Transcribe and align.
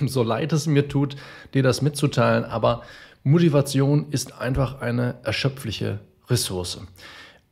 So 0.06 0.22
leid 0.22 0.52
es 0.52 0.66
mir 0.66 0.88
tut, 0.88 1.16
dir 1.54 1.62
das 1.62 1.82
mitzuteilen, 1.82 2.44
aber 2.44 2.82
Motivation 3.22 4.06
ist 4.10 4.40
einfach 4.40 4.80
eine 4.80 5.16
erschöpfliche 5.22 6.00
Ressource. 6.28 6.80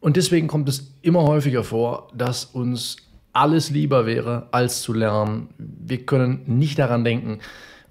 Und 0.01 0.17
deswegen 0.17 0.49
kommt 0.49 0.69
es 0.69 0.93
immer 1.03 1.23
häufiger 1.23 1.65
vor, 1.65 2.09
dass 2.15 2.45
uns 2.45 2.97
alles 3.33 3.71
lieber 3.71 4.07
wäre, 4.07 4.49
als 4.53 4.83
zu 4.83 4.93
lernen. 4.93 5.49
Wir 5.59 6.07
können 6.07 6.43
nicht 6.47 6.79
daran 6.79 7.05
denken, 7.05 7.41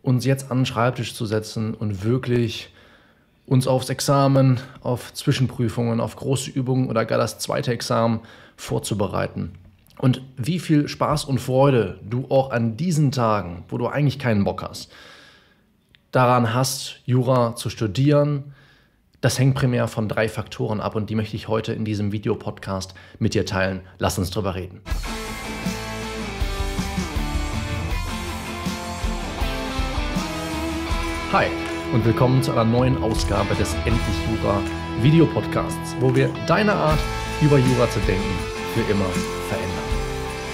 uns 0.01 0.25
jetzt 0.25 0.51
an 0.51 0.59
den 0.59 0.65
Schreibtisch 0.65 1.13
zu 1.13 1.25
setzen 1.25 1.73
und 1.73 2.03
wirklich 2.03 2.69
uns 3.45 3.67
aufs 3.67 3.89
Examen, 3.89 4.59
auf 4.81 5.13
Zwischenprüfungen, 5.13 5.99
auf 5.99 6.15
große 6.15 6.51
Übungen 6.51 6.89
oder 6.89 7.05
gar 7.05 7.17
das 7.17 7.39
zweite 7.39 7.73
Examen 7.73 8.21
vorzubereiten. 8.55 9.53
Und 9.97 10.21
wie 10.37 10.59
viel 10.59 10.87
Spaß 10.87 11.25
und 11.25 11.39
Freude 11.39 11.99
du 12.03 12.25
auch 12.29 12.51
an 12.51 12.77
diesen 12.77 13.11
Tagen, 13.11 13.63
wo 13.69 13.77
du 13.77 13.87
eigentlich 13.87 14.19
keinen 14.19 14.43
Bock 14.43 14.63
hast, 14.63 14.91
daran 16.11 16.53
hast, 16.53 16.99
Jura 17.05 17.55
zu 17.55 17.69
studieren, 17.69 18.53
das 19.21 19.39
hängt 19.39 19.55
primär 19.55 19.87
von 19.87 20.09
drei 20.09 20.27
Faktoren 20.27 20.81
ab 20.81 20.95
und 20.95 21.09
die 21.09 21.15
möchte 21.15 21.37
ich 21.37 21.47
heute 21.47 21.71
in 21.71 21.85
diesem 21.85 22.11
Videopodcast 22.11 22.93
mit 23.19 23.33
dir 23.33 23.45
teilen. 23.45 23.81
Lass 23.97 24.19
uns 24.19 24.29
drüber 24.29 24.55
reden. 24.55 24.81
Hi 31.31 31.47
und 31.93 32.03
willkommen 32.05 32.43
zu 32.43 32.51
einer 32.51 32.65
neuen 32.65 33.01
Ausgabe 33.01 33.55
des 33.55 33.73
Endlich 33.85 34.17
Jura 34.29 34.61
Videopodcasts, 35.01 35.95
wo 35.99 36.13
wir 36.13 36.29
deine 36.45 36.73
Art, 36.73 36.99
über 37.41 37.57
Jura 37.57 37.89
zu 37.89 37.99
denken, 38.01 38.37
für 38.73 38.81
immer 38.91 39.09
verändern. 39.49 39.82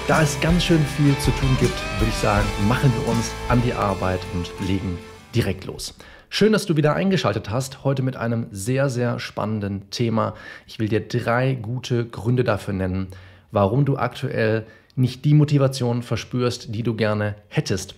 Da 0.09 0.23
es 0.23 0.41
ganz 0.41 0.63
schön 0.63 0.83
viel 0.97 1.15
zu 1.19 1.29
tun 1.29 1.55
gibt, 1.59 1.75
würde 1.99 2.09
ich 2.09 2.15
sagen, 2.15 2.43
machen 2.67 2.91
wir 2.97 3.13
uns 3.13 3.31
an 3.47 3.61
die 3.61 3.73
Arbeit 3.73 4.19
und 4.33 4.49
legen 4.67 4.97
direkt 5.35 5.65
los. 5.65 5.93
Schön, 6.29 6.51
dass 6.51 6.65
du 6.65 6.75
wieder 6.75 6.95
eingeschaltet 6.95 7.51
hast, 7.51 7.83
heute 7.83 8.01
mit 8.01 8.17
einem 8.17 8.47
sehr, 8.49 8.89
sehr 8.89 9.19
spannenden 9.19 9.87
Thema. 9.91 10.33
Ich 10.65 10.79
will 10.79 10.89
dir 10.89 11.07
drei 11.07 11.53
gute 11.53 12.07
Gründe 12.07 12.43
dafür 12.43 12.73
nennen, 12.73 13.09
warum 13.51 13.85
du 13.85 13.97
aktuell 13.97 14.65
nicht 14.95 15.25
die 15.25 15.35
Motivation 15.35 16.01
verspürst, 16.01 16.73
die 16.73 16.81
du 16.81 16.95
gerne 16.95 17.35
hättest 17.47 17.93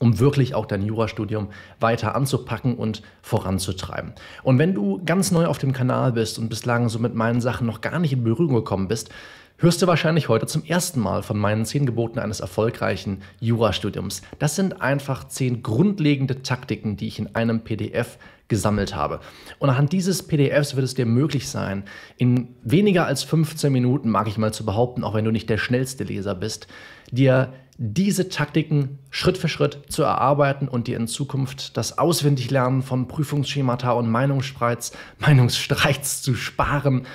um 0.00 0.18
wirklich 0.18 0.54
auch 0.54 0.66
dein 0.66 0.82
Jurastudium 0.82 1.48
weiter 1.80 2.14
anzupacken 2.14 2.74
und 2.74 3.00
voranzutreiben. 3.22 4.12
Und 4.42 4.58
wenn 4.58 4.74
du 4.74 5.00
ganz 5.04 5.30
neu 5.30 5.46
auf 5.46 5.58
dem 5.58 5.72
Kanal 5.72 6.12
bist 6.12 6.38
und 6.38 6.48
bislang 6.48 6.88
so 6.88 6.98
mit 6.98 7.14
meinen 7.14 7.40
Sachen 7.40 7.66
noch 7.66 7.80
gar 7.80 7.98
nicht 7.98 8.12
in 8.12 8.24
Berührung 8.24 8.54
gekommen 8.54 8.88
bist, 8.88 9.10
hörst 9.58 9.82
du 9.82 9.86
wahrscheinlich 9.86 10.28
heute 10.28 10.46
zum 10.46 10.64
ersten 10.64 11.00
Mal 11.00 11.22
von 11.22 11.38
meinen 11.38 11.64
zehn 11.64 11.86
Geboten 11.86 12.18
eines 12.18 12.40
erfolgreichen 12.40 13.22
Jurastudiums. 13.40 14.22
Das 14.38 14.56
sind 14.56 14.80
einfach 14.80 15.28
zehn 15.28 15.62
grundlegende 15.62 16.42
Taktiken, 16.42 16.96
die 16.96 17.06
ich 17.06 17.18
in 17.18 17.34
einem 17.34 17.60
PDF 17.60 18.18
gesammelt 18.48 18.94
habe. 18.94 19.20
Und 19.58 19.70
anhand 19.70 19.92
dieses 19.92 20.26
PDFs 20.26 20.76
wird 20.76 20.84
es 20.84 20.94
dir 20.94 21.06
möglich 21.06 21.48
sein, 21.48 21.84
in 22.16 22.54
weniger 22.62 23.06
als 23.06 23.22
15 23.22 23.72
Minuten, 23.72 24.10
mag 24.10 24.28
ich 24.28 24.36
mal 24.36 24.52
zu 24.52 24.66
behaupten, 24.66 25.02
auch 25.02 25.14
wenn 25.14 25.24
du 25.24 25.30
nicht 25.30 25.48
der 25.48 25.58
schnellste 25.58 26.04
Leser 26.04 26.34
bist, 26.34 26.66
dir 27.10 27.52
diese 27.76 28.28
Taktiken 28.28 28.98
Schritt 29.10 29.38
für 29.38 29.48
Schritt 29.48 29.80
zu 29.88 30.02
erarbeiten 30.02 30.68
und 30.68 30.86
dir 30.86 30.96
in 30.96 31.08
Zukunft 31.08 31.76
das 31.76 31.98
Auswendiglernen 31.98 32.82
von 32.82 33.08
Prüfungsschemata 33.08 33.92
und 33.92 34.08
Meinungsstreits, 34.08 34.92
Meinungsstreits 35.18 36.22
zu 36.22 36.34
sparen 36.34 37.06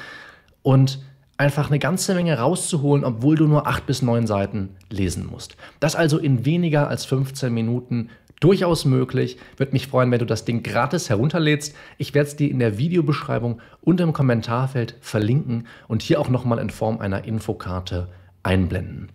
und 0.61 0.99
einfach 1.39 1.69
eine 1.69 1.79
ganze 1.79 2.13
Menge 2.13 2.37
rauszuholen, 2.37 3.05
obwohl 3.05 3.37
du 3.37 3.47
nur 3.47 3.65
acht 3.65 3.85
bis 3.85 4.01
neun 4.01 4.27
Seiten 4.27 4.75
lesen 4.89 5.25
musst. 5.25 5.55
Das 5.79 5.95
also 5.95 6.17
in 6.17 6.45
weniger 6.45 6.89
als 6.89 7.05
15 7.05 7.51
Minuten 7.53 8.09
durchaus 8.41 8.83
möglich. 8.83 9.37
Würde 9.57 9.71
mich 9.71 9.87
freuen, 9.87 10.11
wenn 10.11 10.19
du 10.19 10.25
das 10.25 10.43
Ding 10.43 10.63
gratis 10.63 11.09
herunterlädst. 11.09 11.75
Ich 11.97 12.13
werde 12.13 12.27
es 12.27 12.35
dir 12.35 12.51
in 12.51 12.59
der 12.59 12.77
Videobeschreibung 12.77 13.61
und 13.81 14.01
im 14.01 14.11
Kommentarfeld 14.11 14.95
verlinken 14.99 15.65
und 15.87 16.01
hier 16.01 16.19
auch 16.19 16.29
nochmal 16.29 16.59
in 16.59 16.69
Form 16.69 16.99
einer 16.99 17.23
Infokarte 17.23 18.09
einblenden. 18.43 19.09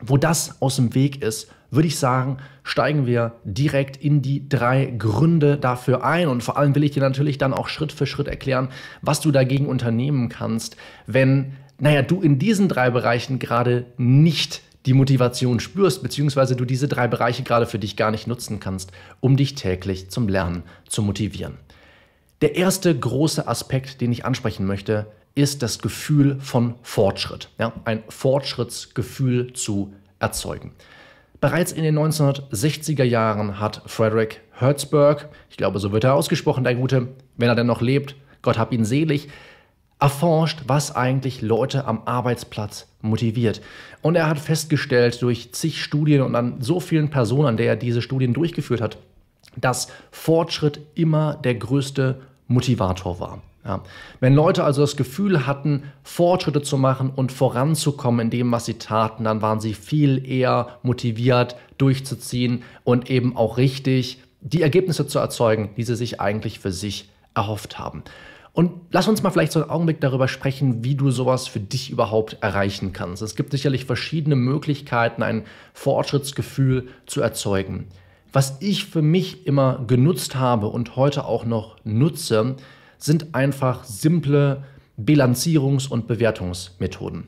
Wo 0.00 0.16
das 0.16 0.62
aus 0.62 0.76
dem 0.76 0.94
Weg 0.94 1.22
ist, 1.22 1.50
würde 1.70 1.88
ich 1.88 1.98
sagen, 1.98 2.36
steigen 2.62 3.06
wir 3.06 3.32
direkt 3.44 3.96
in 3.96 4.22
die 4.22 4.48
drei 4.48 4.86
Gründe 4.96 5.56
dafür 5.56 6.04
ein. 6.04 6.28
Und 6.28 6.42
vor 6.42 6.56
allem 6.56 6.74
will 6.76 6.84
ich 6.84 6.92
dir 6.92 7.02
natürlich 7.02 7.38
dann 7.38 7.52
auch 7.52 7.66
Schritt 7.66 7.90
für 7.90 8.06
Schritt 8.06 8.28
erklären, 8.28 8.68
was 9.02 9.20
du 9.20 9.32
dagegen 9.32 9.66
unternehmen 9.66 10.28
kannst, 10.28 10.76
wenn, 11.06 11.54
naja, 11.78 12.02
du 12.02 12.20
in 12.20 12.38
diesen 12.38 12.68
drei 12.68 12.90
Bereichen 12.90 13.38
gerade 13.38 13.86
nicht 13.96 14.62
die 14.86 14.92
Motivation 14.92 15.60
spürst, 15.60 16.02
beziehungsweise 16.02 16.56
du 16.56 16.64
diese 16.64 16.88
drei 16.88 17.08
Bereiche 17.08 17.42
gerade 17.42 17.66
für 17.66 17.78
dich 17.78 17.96
gar 17.96 18.10
nicht 18.10 18.26
nutzen 18.26 18.60
kannst, 18.60 18.92
um 19.20 19.36
dich 19.36 19.54
täglich 19.54 20.10
zum 20.10 20.28
Lernen 20.28 20.62
zu 20.86 21.02
motivieren. 21.02 21.58
Der 22.42 22.56
erste 22.56 22.96
große 22.96 23.48
Aspekt, 23.48 24.00
den 24.00 24.12
ich 24.12 24.24
ansprechen 24.24 24.66
möchte, 24.66 25.06
ist 25.34 25.62
das 25.62 25.78
Gefühl 25.78 26.38
von 26.40 26.74
Fortschritt. 26.82 27.48
Ja, 27.58 27.72
ein 27.84 28.02
Fortschrittsgefühl 28.08 29.52
zu 29.54 29.94
erzeugen. 30.18 30.72
Bereits 31.40 31.72
in 31.72 31.82
den 31.82 31.98
1960er 31.98 33.04
Jahren 33.04 33.58
hat 33.60 33.82
Frederick 33.86 34.40
Hertzberg, 34.52 35.28
ich 35.50 35.56
glaube, 35.56 35.78
so 35.78 35.92
wird 35.92 36.04
er 36.04 36.14
ausgesprochen, 36.14 36.64
der 36.64 36.74
Gute, 36.74 37.08
wenn 37.36 37.48
er 37.48 37.54
denn 37.54 37.66
noch 37.66 37.82
lebt, 37.82 38.14
Gott 38.42 38.58
hab 38.58 38.72
ihn 38.72 38.84
selig, 38.84 39.28
erforscht, 40.04 40.64
was 40.66 40.94
eigentlich 40.94 41.40
Leute 41.40 41.86
am 41.86 42.02
Arbeitsplatz 42.04 42.86
motiviert. 43.00 43.62
Und 44.02 44.16
er 44.16 44.28
hat 44.28 44.38
festgestellt 44.38 45.22
durch 45.22 45.54
zig 45.54 45.82
Studien 45.82 46.20
und 46.20 46.34
an 46.34 46.60
so 46.60 46.78
vielen 46.78 47.08
Personen, 47.08 47.46
an 47.46 47.56
der 47.56 47.68
er 47.68 47.76
diese 47.76 48.02
Studien 48.02 48.34
durchgeführt 48.34 48.82
hat, 48.82 48.98
dass 49.56 49.88
Fortschritt 50.10 50.78
immer 50.94 51.36
der 51.42 51.54
größte 51.54 52.20
Motivator 52.48 53.18
war. 53.18 53.40
Ja. 53.64 53.80
Wenn 54.20 54.34
Leute 54.34 54.62
also 54.64 54.82
das 54.82 54.96
Gefühl 54.96 55.46
hatten, 55.46 55.84
Fortschritte 56.02 56.60
zu 56.60 56.76
machen 56.76 57.08
und 57.08 57.32
voranzukommen 57.32 58.26
in 58.26 58.30
dem, 58.30 58.52
was 58.52 58.66
sie 58.66 58.74
taten, 58.74 59.24
dann 59.24 59.40
waren 59.40 59.60
sie 59.60 59.72
viel 59.72 60.30
eher 60.30 60.80
motiviert, 60.82 61.56
durchzuziehen 61.78 62.62
und 62.84 63.08
eben 63.08 63.38
auch 63.38 63.56
richtig 63.56 64.18
die 64.42 64.60
Ergebnisse 64.60 65.06
zu 65.06 65.18
erzeugen, 65.18 65.70
die 65.78 65.82
sie 65.82 65.96
sich 65.96 66.20
eigentlich 66.20 66.58
für 66.58 66.72
sich 66.72 67.08
erhofft 67.34 67.78
haben. 67.78 68.04
Und 68.54 68.70
lass 68.92 69.08
uns 69.08 69.22
mal 69.24 69.30
vielleicht 69.30 69.50
so 69.50 69.60
einen 69.60 69.68
Augenblick 69.68 70.00
darüber 70.00 70.28
sprechen, 70.28 70.84
wie 70.84 70.94
du 70.94 71.10
sowas 71.10 71.48
für 71.48 71.58
dich 71.58 71.90
überhaupt 71.90 72.38
erreichen 72.40 72.92
kannst. 72.92 73.20
Es 73.20 73.34
gibt 73.34 73.50
sicherlich 73.50 73.84
verschiedene 73.84 74.36
Möglichkeiten, 74.36 75.24
ein 75.24 75.42
Fortschrittsgefühl 75.74 76.86
zu 77.04 77.20
erzeugen. 77.20 77.88
Was 78.32 78.56
ich 78.60 78.84
für 78.84 79.02
mich 79.02 79.46
immer 79.48 79.84
genutzt 79.86 80.36
habe 80.36 80.68
und 80.68 80.94
heute 80.94 81.24
auch 81.24 81.44
noch 81.44 81.76
nutze, 81.84 82.54
sind 82.96 83.34
einfach 83.34 83.82
simple 83.82 84.62
Bilanzierungs- 84.96 85.88
und 85.88 86.06
Bewertungsmethoden. 86.06 87.26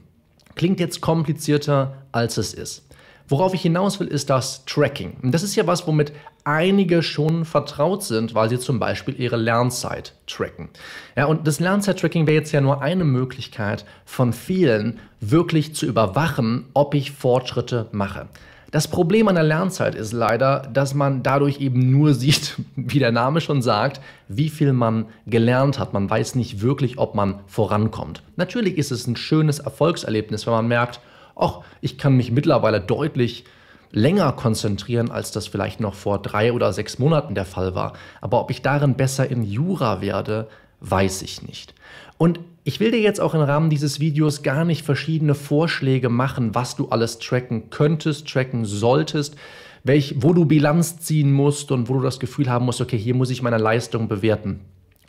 Klingt 0.54 0.78
jetzt 0.78 1.00
komplizierter, 1.00 2.02
als 2.12 2.38
es 2.38 2.54
ist. 2.54 2.85
Worauf 3.28 3.54
ich 3.54 3.62
hinaus 3.62 3.98
will, 3.98 4.06
ist 4.06 4.30
das 4.30 4.64
Tracking. 4.66 5.16
Und 5.22 5.32
das 5.32 5.42
ist 5.42 5.56
ja 5.56 5.66
was, 5.66 5.86
womit 5.86 6.12
einige 6.44 7.02
schon 7.02 7.44
vertraut 7.44 8.04
sind, 8.04 8.34
weil 8.34 8.48
sie 8.48 8.60
zum 8.60 8.78
Beispiel 8.78 9.18
ihre 9.18 9.36
Lernzeit 9.36 10.14
tracken. 10.28 10.68
Ja, 11.16 11.26
und 11.26 11.46
das 11.46 11.58
Lernzeit-Tracking 11.58 12.28
wäre 12.28 12.36
jetzt 12.36 12.52
ja 12.52 12.60
nur 12.60 12.82
eine 12.82 13.04
Möglichkeit 13.04 13.84
von 14.04 14.32
vielen, 14.32 15.00
wirklich 15.20 15.74
zu 15.74 15.86
überwachen, 15.86 16.66
ob 16.72 16.94
ich 16.94 17.10
Fortschritte 17.10 17.88
mache. 17.90 18.28
Das 18.70 18.88
Problem 18.88 19.26
an 19.26 19.36
der 19.36 19.44
Lernzeit 19.44 19.94
ist 19.94 20.12
leider, 20.12 20.68
dass 20.72 20.94
man 20.94 21.22
dadurch 21.22 21.60
eben 21.60 21.90
nur 21.90 22.14
sieht, 22.14 22.56
wie 22.76 23.00
der 23.00 23.12
Name 23.12 23.40
schon 23.40 23.60
sagt, 23.60 24.00
wie 24.28 24.50
viel 24.50 24.72
man 24.72 25.06
gelernt 25.26 25.80
hat. 25.80 25.92
Man 25.92 26.08
weiß 26.08 26.36
nicht 26.36 26.60
wirklich, 26.60 26.98
ob 26.98 27.16
man 27.16 27.40
vorankommt. 27.46 28.22
Natürlich 28.36 28.78
ist 28.78 28.92
es 28.92 29.06
ein 29.06 29.16
schönes 29.16 29.58
Erfolgserlebnis, 29.58 30.46
wenn 30.46 30.54
man 30.54 30.68
merkt, 30.68 31.00
ach, 31.36 31.60
ich 31.80 31.98
kann 31.98 32.16
mich 32.16 32.32
mittlerweile 32.32 32.80
deutlich 32.80 33.44
länger 33.92 34.32
konzentrieren, 34.32 35.10
als 35.10 35.30
das 35.30 35.46
vielleicht 35.46 35.80
noch 35.80 35.94
vor 35.94 36.20
drei 36.20 36.52
oder 36.52 36.72
sechs 36.72 36.98
Monaten 36.98 37.34
der 37.34 37.44
Fall 37.44 37.74
war. 37.74 37.92
Aber 38.20 38.40
ob 38.40 38.50
ich 38.50 38.62
darin 38.62 38.94
besser 38.94 39.30
in 39.30 39.42
Jura 39.42 40.00
werde, 40.00 40.48
weiß 40.80 41.22
ich 41.22 41.42
nicht. 41.42 41.74
Und 42.18 42.40
ich 42.64 42.80
will 42.80 42.90
dir 42.90 43.00
jetzt 43.00 43.20
auch 43.20 43.34
im 43.34 43.42
Rahmen 43.42 43.70
dieses 43.70 44.00
Videos 44.00 44.42
gar 44.42 44.64
nicht 44.64 44.84
verschiedene 44.84 45.34
Vorschläge 45.34 46.08
machen, 46.08 46.54
was 46.54 46.74
du 46.74 46.88
alles 46.88 47.18
tracken 47.18 47.70
könntest, 47.70 48.28
tracken 48.28 48.64
solltest, 48.64 49.36
welch, 49.84 50.16
wo 50.18 50.32
du 50.32 50.46
Bilanz 50.46 50.98
ziehen 50.98 51.32
musst 51.32 51.70
und 51.70 51.88
wo 51.88 51.94
du 51.94 52.00
das 52.00 52.18
Gefühl 52.18 52.50
haben 52.50 52.64
musst, 52.64 52.80
okay, 52.80 52.98
hier 52.98 53.14
muss 53.14 53.30
ich 53.30 53.42
meine 53.42 53.58
Leistung 53.58 54.08
bewerten. 54.08 54.60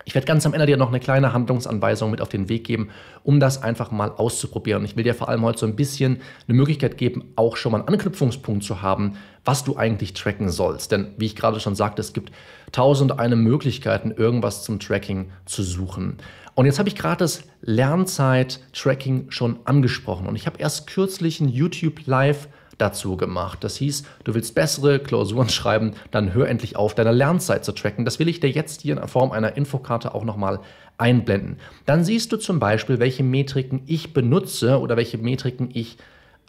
Ich 0.07 0.15
werde 0.15 0.25
ganz 0.25 0.45
am 0.45 0.53
Ende 0.53 0.67
dir 0.67 0.77
noch 0.77 0.87
eine 0.87 1.01
kleine 1.01 1.33
Handlungsanweisung 1.33 2.09
mit 2.11 2.21
auf 2.21 2.29
den 2.29 2.47
Weg 2.47 2.63
geben, 2.63 2.91
um 3.23 3.41
das 3.41 3.61
einfach 3.61 3.91
mal 3.91 4.09
auszuprobieren. 4.09 4.85
Ich 4.85 4.95
will 4.95 5.03
dir 5.03 5.13
vor 5.13 5.27
allem 5.27 5.41
heute 5.41 5.59
so 5.59 5.65
ein 5.65 5.75
bisschen 5.75 6.21
eine 6.47 6.55
Möglichkeit 6.55 6.97
geben, 6.97 7.33
auch 7.35 7.57
schon 7.57 7.73
mal 7.73 7.79
einen 7.79 7.89
Anknüpfungspunkt 7.89 8.63
zu 8.63 8.81
haben, 8.81 9.17
was 9.43 9.65
du 9.65 9.75
eigentlich 9.75 10.13
tracken 10.13 10.47
sollst. 10.47 10.93
Denn 10.93 11.13
wie 11.17 11.25
ich 11.25 11.35
gerade 11.35 11.59
schon 11.59 11.75
sagte, 11.75 11.99
es 11.99 12.13
gibt 12.13 12.31
tausend 12.71 13.19
eine 13.19 13.35
Möglichkeiten, 13.35 14.11
irgendwas 14.11 14.63
zum 14.63 14.79
Tracking 14.79 15.29
zu 15.43 15.61
suchen. 15.61 16.19
Und 16.55 16.67
jetzt 16.67 16.79
habe 16.79 16.87
ich 16.87 16.95
gerade 16.95 17.17
das 17.17 17.43
Lernzeit-Tracking 17.63 19.29
schon 19.31 19.59
angesprochen. 19.65 20.25
Und 20.27 20.37
ich 20.37 20.45
habe 20.45 20.57
erst 20.57 20.87
kürzlich 20.87 21.41
ein 21.41 21.49
YouTube 21.49 22.07
Live 22.07 22.47
dazu 22.77 23.17
gemacht. 23.17 23.63
Das 23.63 23.77
hieß, 23.77 24.03
du 24.23 24.33
willst 24.33 24.55
bessere 24.55 24.99
Klausuren 24.99 25.49
schreiben, 25.49 25.93
dann 26.11 26.33
hör 26.33 26.47
endlich 26.47 26.75
auf, 26.75 26.95
deine 26.95 27.11
Lernzeit 27.11 27.65
zu 27.65 27.71
tracken. 27.71 28.05
Das 28.05 28.19
will 28.19 28.27
ich 28.27 28.39
dir 28.39 28.49
jetzt 28.49 28.81
hier 28.81 28.97
in 28.97 29.07
Form 29.07 29.31
einer 29.31 29.57
Infokarte 29.57 30.13
auch 30.13 30.23
nochmal 30.23 30.59
einblenden. 30.97 31.57
Dann 31.85 32.03
siehst 32.03 32.31
du 32.31 32.37
zum 32.37 32.59
Beispiel, 32.59 32.99
welche 32.99 33.23
Metriken 33.23 33.81
ich 33.85 34.13
benutze 34.13 34.79
oder 34.79 34.97
welche 34.97 35.17
Metriken 35.17 35.69
ich 35.73 35.97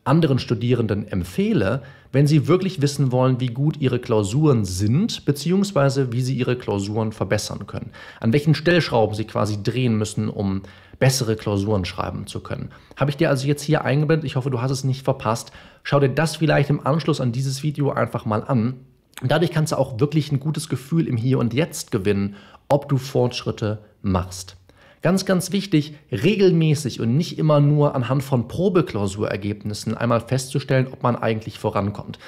anderen 0.05 0.39
Studierenden 0.39 1.07
empfehle, 1.07 1.83
wenn 2.13 2.27
sie 2.27 2.49
wirklich 2.49 2.81
wissen 2.81 3.13
wollen, 3.13 3.41
wie 3.41 3.49
gut 3.49 3.77
ihre 3.79 3.99
Klausuren 3.99 4.65
sind, 4.65 5.27
beziehungsweise 5.27 6.13
wie 6.13 6.23
sie 6.23 6.35
ihre 6.35 6.57
Klausuren 6.57 7.13
verbessern 7.13 7.67
können. 7.67 7.91
An 8.19 8.33
welchen 8.33 8.55
Stellschrauben 8.55 9.15
sie 9.15 9.27
quasi 9.27 9.63
drehen 9.63 9.99
müssen, 9.99 10.31
um 10.31 10.63
bessere 10.99 11.37
Klausuren 11.37 11.85
schreiben 11.85 12.27
zu 12.27 12.41
können. 12.41 12.71
Habe 12.97 13.11
ich 13.11 13.17
dir 13.17 13.31
also 13.31 13.47
jetzt 13.47 13.63
hier 13.63 13.85
eingeblendet. 13.85 14.27
Ich 14.27 14.37
hoffe, 14.37 14.51
du 14.51 14.61
hast 14.61 14.71
es 14.71 14.85
nicht 14.85 15.05
verpasst. 15.05 15.53
Schau 15.83 16.01
dir 16.01 16.09
das 16.09 16.37
vielleicht 16.37 16.71
im 16.71 16.85
Anschluss 16.87 17.21
an 17.21 17.33
dieses 17.33 17.63
Video 17.63 17.91
einfach 17.93 18.25
mal 18.25 18.43
an. 18.43 18.75
Dadurch 19.23 19.51
kannst 19.51 19.73
du 19.73 19.79
auch 19.79 19.99
wirklich 20.01 20.31
ein 20.33 20.41
gutes 20.41 20.69
Gefühl 20.69 21.07
im 21.07 21.17
Hier 21.17 21.39
und 21.39 21.55
Jetzt 21.55 21.91
gewinnen, 21.91 22.37
ob 22.69 22.89
du 22.89 22.99
Fortschritte 22.99 23.79
machst. 24.03 24.57
Ganz, 25.01 25.25
ganz 25.25 25.53
wichtig, 25.53 25.95
regelmäßig 26.11 27.01
und 27.01 27.17
nicht 27.17 27.39
immer 27.39 27.61
nur 27.61 27.95
anhand 27.95 28.25
von 28.25 28.49
Probeklausurergebnissen 28.49 29.97
einmal 29.97 30.21
festzustellen, 30.21 30.89
ob 30.91 31.05
man 31.05 31.15
eigentlich 31.15 31.59
vorankommt. 31.59 32.19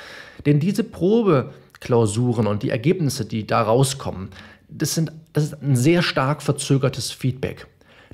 Denn 0.47 0.61
diese 0.61 0.85
Probeklausuren 0.85 2.47
und 2.47 2.63
die 2.63 2.71
Ergebnisse, 2.71 3.25
die 3.25 3.47
da 3.47 3.63
rauskommen, 3.63 4.29
das, 4.69 4.95
sind, 4.95 5.11
das 5.33 5.45
ist 5.45 5.63
ein 5.63 5.75
sehr 5.75 6.03
stark 6.03 6.43
verzögertes 6.43 7.11
Feedback. 7.11 7.67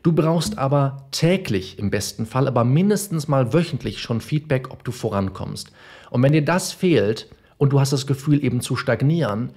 Du 0.06 0.12
brauchst 0.12 0.56
aber 0.56 1.08
täglich 1.10 1.80
im 1.80 1.90
besten 1.90 2.26
Fall, 2.26 2.46
aber 2.46 2.62
mindestens 2.62 3.26
mal 3.26 3.52
wöchentlich 3.52 4.00
schon 4.00 4.20
Feedback, 4.20 4.70
ob 4.70 4.84
du 4.84 4.92
vorankommst. 4.92 5.72
Und 6.10 6.22
wenn 6.22 6.30
dir 6.30 6.44
das 6.44 6.70
fehlt 6.70 7.28
und 7.58 7.72
du 7.72 7.80
hast 7.80 7.92
das 7.92 8.06
Gefühl 8.06 8.44
eben 8.44 8.60
zu 8.60 8.76
stagnieren, 8.76 9.50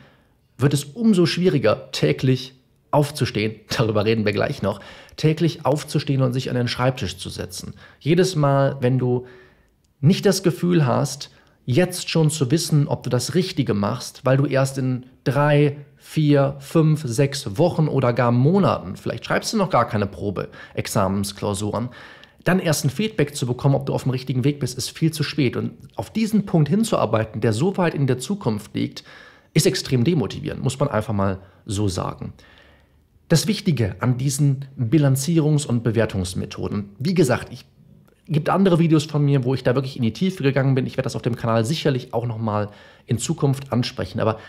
wird 0.58 0.74
es 0.74 0.86
umso 0.86 1.28
schwieriger, 1.28 1.92
täglich 1.92 2.56
aufzustehen, 2.90 3.60
darüber 3.78 4.06
reden 4.06 4.26
wir 4.26 4.34
gleich 4.34 4.64
noch, 4.64 4.80
täglich 5.18 5.68
aufzustehen 5.68 6.24
und 6.24 6.34
sich 6.34 6.50
an 6.50 6.56
den 6.56 6.68
Schreibtisch 6.68 7.18
zu 7.18 7.30
setzen. 7.30 7.76
Jedes 8.00 8.36
Mal, 8.36 8.78
wenn 8.80 8.98
du 8.98 9.28
nicht 10.02 10.26
das 10.26 10.42
Gefühl 10.42 10.84
hast, 10.84 11.30
jetzt 11.68 12.10
schon 12.10 12.32
zu 12.32 12.50
wissen, 12.50 12.88
ob 12.88 13.04
du 13.04 13.12
das 13.12 13.36
Richtige 13.36 13.76
machst, 13.76 14.22
weil 14.26 14.38
du 14.38 14.48
erst 14.48 14.80
in 14.80 15.06
drei, 15.26 15.78
vier, 16.10 16.56
fünf, 16.58 17.04
sechs 17.06 17.60
Wochen 17.60 17.88
oder 17.88 18.14
gar 18.14 18.32
Monaten, 18.32 18.96
vielleicht 18.96 19.26
schreibst 19.26 19.54
du 19.54 19.58
noch 19.58 19.70
gar 19.70 19.88
keine 19.88 20.08
Probe, 20.08 20.50
Examensklausuren, 20.74 21.90
dann 22.44 22.58
erst 22.58 22.84
ein 22.84 22.90
Feedback 22.90 23.36
zu 23.36 23.46
bekommen, 23.46 23.76
ob 23.76 23.86
du 23.86 23.94
auf 23.94 24.04
dem 24.04 24.12
richtigen 24.12 24.44
Weg 24.44 24.60
bist, 24.60 24.76
ist 24.76 24.90
viel 24.90 25.12
zu 25.12 25.22
spät. 25.22 25.56
Und 25.56 25.74
auf 25.96 26.10
diesen 26.10 26.48
Punkt 26.48 26.68
hinzuarbeiten, 26.68 27.42
der 27.42 27.54
so 27.54 27.78
weit 27.78 27.94
in 27.94 28.08
der 28.08 28.18
Zukunft 28.18 28.74
liegt, 28.74 29.04
ist 29.54 29.68
extrem 29.68 30.04
demotivierend, 30.04 30.64
muss 30.64 30.80
man 30.80 30.90
einfach 30.90 31.14
mal 31.14 31.38
so 31.68 31.88
sagen. 31.88 32.34
Das 33.28 33.46
Wichtige 33.46 33.96
an 34.00 34.18
diesen 34.18 34.66
Bilanzierungs- 34.80 35.68
und 35.68 35.84
Bewertungsmethoden, 35.84 36.90
wie 36.98 37.14
gesagt, 37.14 37.54
ich 37.54 37.66
gibt 38.28 38.50
andere 38.50 38.80
Videos 38.80 39.06
von 39.06 39.24
mir, 39.24 39.44
wo 39.44 39.54
ich 39.54 39.64
da 39.64 39.76
wirklich 39.76 39.96
in 39.96 40.04
die 40.04 40.14
Tiefe 40.14 40.42
gegangen 40.42 40.74
bin. 40.74 40.88
Ich 40.88 40.94
werde 40.98 41.04
das 41.04 41.16
auf 41.16 41.22
dem 41.22 41.36
Kanal 41.36 41.66
sicherlich 41.66 42.16
auch 42.16 42.26
noch 42.26 42.40
mal 42.40 42.70
in 43.06 43.20
Zukunft 43.20 43.72
ansprechen. 43.72 44.20
Aber 44.20 44.40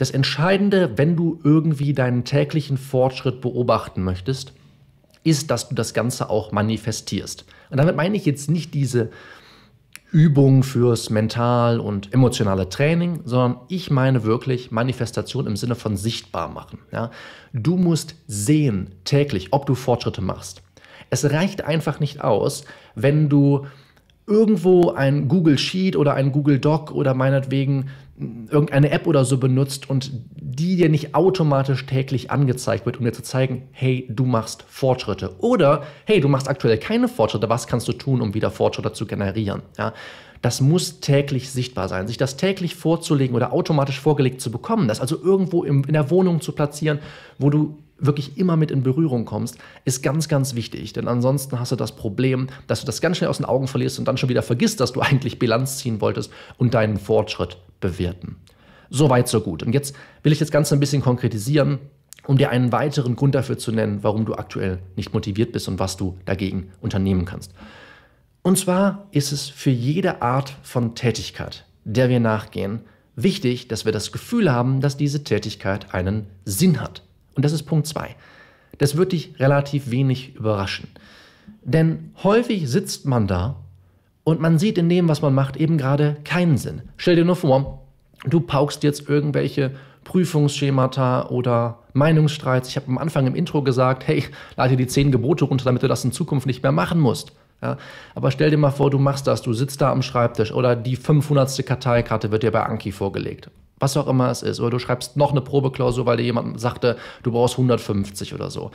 das 0.00 0.10
Entscheidende, 0.10 0.96
wenn 0.96 1.14
du 1.14 1.38
irgendwie 1.44 1.92
deinen 1.92 2.24
täglichen 2.24 2.78
Fortschritt 2.78 3.42
beobachten 3.42 4.02
möchtest, 4.02 4.54
ist, 5.24 5.50
dass 5.50 5.68
du 5.68 5.74
das 5.74 5.92
Ganze 5.92 6.30
auch 6.30 6.52
manifestierst. 6.52 7.44
Und 7.68 7.76
damit 7.76 7.96
meine 7.96 8.16
ich 8.16 8.24
jetzt 8.24 8.50
nicht 8.50 8.72
diese 8.72 9.10
Übung 10.10 10.62
fürs 10.62 11.10
mental 11.10 11.80
und 11.80 12.14
emotionale 12.14 12.70
Training, 12.70 13.20
sondern 13.26 13.60
ich 13.68 13.90
meine 13.90 14.24
wirklich 14.24 14.70
Manifestation 14.70 15.46
im 15.46 15.56
Sinne 15.56 15.74
von 15.74 15.98
sichtbar 15.98 16.48
machen. 16.48 16.78
Ja? 16.90 17.10
Du 17.52 17.76
musst 17.76 18.14
sehen 18.26 18.94
täglich, 19.04 19.48
ob 19.50 19.66
du 19.66 19.74
Fortschritte 19.74 20.22
machst. 20.22 20.62
Es 21.10 21.30
reicht 21.30 21.62
einfach 21.62 22.00
nicht 22.00 22.24
aus, 22.24 22.64
wenn 22.94 23.28
du 23.28 23.66
irgendwo 24.30 24.90
ein 24.92 25.28
Google 25.28 25.58
Sheet 25.58 25.96
oder 25.96 26.14
ein 26.14 26.32
Google 26.32 26.58
Doc 26.58 26.92
oder 26.92 27.14
meinetwegen 27.14 27.90
irgendeine 28.50 28.90
App 28.90 29.06
oder 29.06 29.24
so 29.24 29.38
benutzt 29.38 29.88
und 29.88 30.12
die 30.36 30.76
dir 30.76 30.88
nicht 30.88 31.14
automatisch 31.14 31.86
täglich 31.86 32.30
angezeigt 32.30 32.84
wird, 32.84 32.98
um 32.98 33.04
dir 33.04 33.12
zu 33.12 33.22
zeigen, 33.22 33.62
hey, 33.72 34.06
du 34.10 34.26
machst 34.26 34.64
Fortschritte. 34.68 35.34
Oder, 35.38 35.84
hey, 36.04 36.20
du 36.20 36.28
machst 36.28 36.48
aktuell 36.48 36.78
keine 36.78 37.08
Fortschritte, 37.08 37.48
was 37.48 37.66
kannst 37.66 37.88
du 37.88 37.92
tun, 37.92 38.20
um 38.20 38.34
wieder 38.34 38.50
Fortschritte 38.50 38.92
zu 38.92 39.06
generieren? 39.06 39.62
Ja, 39.78 39.94
das 40.42 40.60
muss 40.60 41.00
täglich 41.00 41.50
sichtbar 41.50 41.88
sein. 41.88 42.08
Sich 42.08 42.16
das 42.16 42.36
täglich 42.36 42.74
vorzulegen 42.74 43.36
oder 43.36 43.52
automatisch 43.52 44.00
vorgelegt 44.00 44.40
zu 44.40 44.50
bekommen, 44.50 44.88
das 44.88 45.00
also 45.00 45.20
irgendwo 45.22 45.64
in 45.64 45.82
der 45.82 46.10
Wohnung 46.10 46.40
zu 46.40 46.52
platzieren, 46.52 46.98
wo 47.38 47.50
du 47.50 47.78
wirklich 48.00 48.36
immer 48.38 48.56
mit 48.56 48.70
in 48.70 48.82
Berührung 48.82 49.24
kommst, 49.24 49.58
ist 49.84 50.02
ganz, 50.02 50.28
ganz 50.28 50.54
wichtig. 50.54 50.92
Denn 50.92 51.08
ansonsten 51.08 51.60
hast 51.60 51.72
du 51.72 51.76
das 51.76 51.94
Problem, 51.94 52.48
dass 52.66 52.80
du 52.80 52.86
das 52.86 53.00
ganz 53.00 53.18
schnell 53.18 53.30
aus 53.30 53.36
den 53.36 53.46
Augen 53.46 53.68
verlierst 53.68 53.98
und 53.98 54.06
dann 54.06 54.16
schon 54.16 54.28
wieder 54.28 54.42
vergisst, 54.42 54.80
dass 54.80 54.92
du 54.92 55.00
eigentlich 55.00 55.38
Bilanz 55.38 55.78
ziehen 55.78 56.00
wolltest 56.00 56.32
und 56.58 56.74
deinen 56.74 56.98
Fortschritt 56.98 57.58
bewerten. 57.80 58.36
Soweit, 58.90 59.28
so 59.28 59.40
gut. 59.40 59.62
Und 59.62 59.72
jetzt 59.72 59.94
will 60.22 60.32
ich 60.32 60.38
das 60.38 60.50
Ganze 60.50 60.74
ein 60.74 60.80
bisschen 60.80 61.02
konkretisieren, 61.02 61.78
um 62.26 62.36
dir 62.36 62.50
einen 62.50 62.72
weiteren 62.72 63.16
Grund 63.16 63.34
dafür 63.34 63.56
zu 63.56 63.72
nennen, 63.72 64.02
warum 64.02 64.24
du 64.24 64.34
aktuell 64.34 64.80
nicht 64.96 65.14
motiviert 65.14 65.52
bist 65.52 65.68
und 65.68 65.78
was 65.78 65.96
du 65.96 66.18
dagegen 66.24 66.72
unternehmen 66.80 67.24
kannst. 67.24 67.54
Und 68.42 68.58
zwar 68.58 69.06
ist 69.10 69.32
es 69.32 69.48
für 69.48 69.70
jede 69.70 70.22
Art 70.22 70.54
von 70.62 70.94
Tätigkeit, 70.94 71.66
der 71.84 72.08
wir 72.08 72.20
nachgehen, 72.20 72.80
wichtig, 73.16 73.68
dass 73.68 73.84
wir 73.84 73.92
das 73.92 74.12
Gefühl 74.12 74.50
haben, 74.50 74.80
dass 74.80 74.96
diese 74.96 75.24
Tätigkeit 75.24 75.94
einen 75.94 76.26
Sinn 76.44 76.80
hat. 76.80 77.02
Und 77.40 77.44
das 77.44 77.52
ist 77.52 77.62
Punkt 77.62 77.86
2. 77.86 78.16
Das 78.76 78.98
wird 78.98 79.12
dich 79.12 79.40
relativ 79.40 79.90
wenig 79.90 80.36
überraschen. 80.36 80.88
Denn 81.62 82.12
häufig 82.22 82.68
sitzt 82.68 83.06
man 83.06 83.26
da 83.26 83.56
und 84.24 84.42
man 84.42 84.58
sieht 84.58 84.76
in 84.76 84.90
dem, 84.90 85.08
was 85.08 85.22
man 85.22 85.34
macht, 85.34 85.56
eben 85.56 85.78
gerade 85.78 86.18
keinen 86.22 86.58
Sinn. 86.58 86.82
Stell 86.98 87.16
dir 87.16 87.24
nur 87.24 87.36
vor, 87.36 87.80
du 88.26 88.40
paukst 88.40 88.82
jetzt 88.82 89.08
irgendwelche 89.08 89.70
Prüfungsschemata 90.04 91.30
oder 91.30 91.78
Meinungsstreits. 91.94 92.68
Ich 92.68 92.76
habe 92.76 92.88
am 92.88 92.98
Anfang 92.98 93.26
im 93.26 93.34
Intro 93.34 93.62
gesagt, 93.62 94.06
hey, 94.06 94.22
lade 94.56 94.76
dir 94.76 94.84
die 94.84 94.86
zehn 94.86 95.10
Gebote 95.10 95.46
runter, 95.46 95.64
damit 95.64 95.82
du 95.82 95.88
das 95.88 96.04
in 96.04 96.12
Zukunft 96.12 96.46
nicht 96.46 96.62
mehr 96.62 96.72
machen 96.72 97.00
musst. 97.00 97.32
Ja, 97.62 97.76
aber 98.14 98.30
stell 98.30 98.50
dir 98.50 98.56
mal 98.56 98.70
vor, 98.70 98.90
du 98.90 98.98
machst 98.98 99.26
das, 99.26 99.42
du 99.42 99.52
sitzt 99.52 99.80
da 99.80 99.92
am 99.92 100.02
Schreibtisch 100.02 100.52
oder 100.52 100.76
die 100.76 100.96
500. 100.96 101.66
Karteikarte 101.66 102.30
wird 102.30 102.42
dir 102.42 102.52
bei 102.52 102.62
Anki 102.62 102.90
vorgelegt 102.90 103.50
was 103.80 103.96
auch 103.96 104.06
immer 104.06 104.30
es 104.30 104.42
ist, 104.42 104.60
oder 104.60 104.70
du 104.70 104.78
schreibst 104.78 105.16
noch 105.16 105.32
eine 105.32 105.40
Probeklausur, 105.40 106.06
weil 106.06 106.18
dir 106.18 106.24
jemand 106.24 106.60
sagte, 106.60 106.96
du 107.22 107.32
brauchst 107.32 107.54
150 107.54 108.34
oder 108.34 108.50
so. 108.50 108.70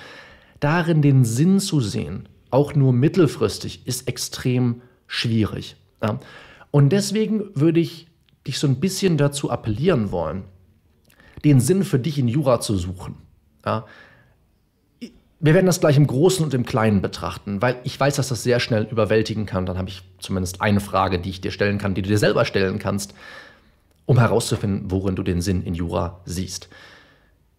Darin 0.60 1.02
den 1.02 1.24
Sinn 1.24 1.60
zu 1.60 1.80
sehen, 1.80 2.28
auch 2.50 2.74
nur 2.74 2.92
mittelfristig, 2.92 3.86
ist 3.86 4.08
extrem 4.08 4.82
schwierig. 5.08 5.78
Ja? 6.02 6.20
Und 6.72 6.90
deswegen 6.90 7.52
würde 7.54 7.80
ich 7.80 8.08
dich 8.48 8.60
so 8.60 8.68
ein 8.68 8.80
bisschen 8.80 9.18
dazu 9.18 9.52
appellieren 9.52 10.12
wollen, 10.12 10.44
den 11.44 11.60
Sinn 11.60 11.84
für 11.84 12.00
dich 12.00 12.18
in 12.18 12.28
Jura 12.28 12.60
zu 12.60 12.76
suchen. 12.76 13.16
Ja? 13.64 13.86
Wir 15.40 15.54
werden 15.54 15.66
das 15.66 15.80
gleich 15.80 15.98
im 15.98 16.08
Großen 16.08 16.44
und 16.44 16.54
im 16.54 16.66
Kleinen 16.66 17.02
betrachten, 17.02 17.62
weil 17.62 17.76
ich 17.84 18.00
weiß, 18.00 18.16
dass 18.16 18.30
das 18.30 18.44
sehr 18.44 18.60
schnell 18.60 18.84
überwältigen 18.84 19.46
kann. 19.46 19.66
Dann 19.66 19.78
habe 19.78 19.90
ich 19.90 20.02
zumindest 20.20 20.62
eine 20.62 20.80
Frage, 20.80 21.20
die 21.20 21.30
ich 21.30 21.42
dir 21.42 21.52
stellen 21.52 21.78
kann, 21.78 21.94
die 21.94 22.02
du 22.02 22.10
dir 22.10 22.18
selber 22.18 22.46
stellen 22.46 22.80
kannst 22.80 23.14
um 24.06 24.20
herauszufinden, 24.20 24.92
worin 24.92 25.16
du 25.16 25.24
den 25.24 25.42
Sinn 25.42 25.64
in 25.64 25.74
Jura 25.74 26.22
siehst. 26.26 26.70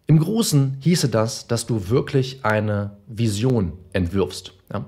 Im 0.07 0.19
Großen 0.19 0.77
hieße 0.79 1.09
das, 1.09 1.47
dass 1.47 1.65
du 1.65 1.89
wirklich 1.89 2.45
eine 2.45 2.97
Vision 3.07 3.73
entwirfst. 3.91 4.53
Ja? 4.71 4.85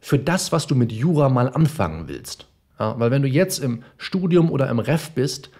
Für 0.00 0.18
das, 0.18 0.50
was 0.50 0.66
du 0.66 0.74
mit 0.74 0.90
Jura 0.90 1.28
mal 1.28 1.48
anfangen 1.48 2.08
willst. 2.08 2.46
Ja? 2.80 2.98
Weil 2.98 3.12
wenn 3.12 3.22
du 3.22 3.28
jetzt 3.28 3.60
im 3.60 3.84
Studium 3.96 4.50
oder 4.50 4.68
im 4.68 4.80
Ref 4.80 5.10
bist, 5.10 5.50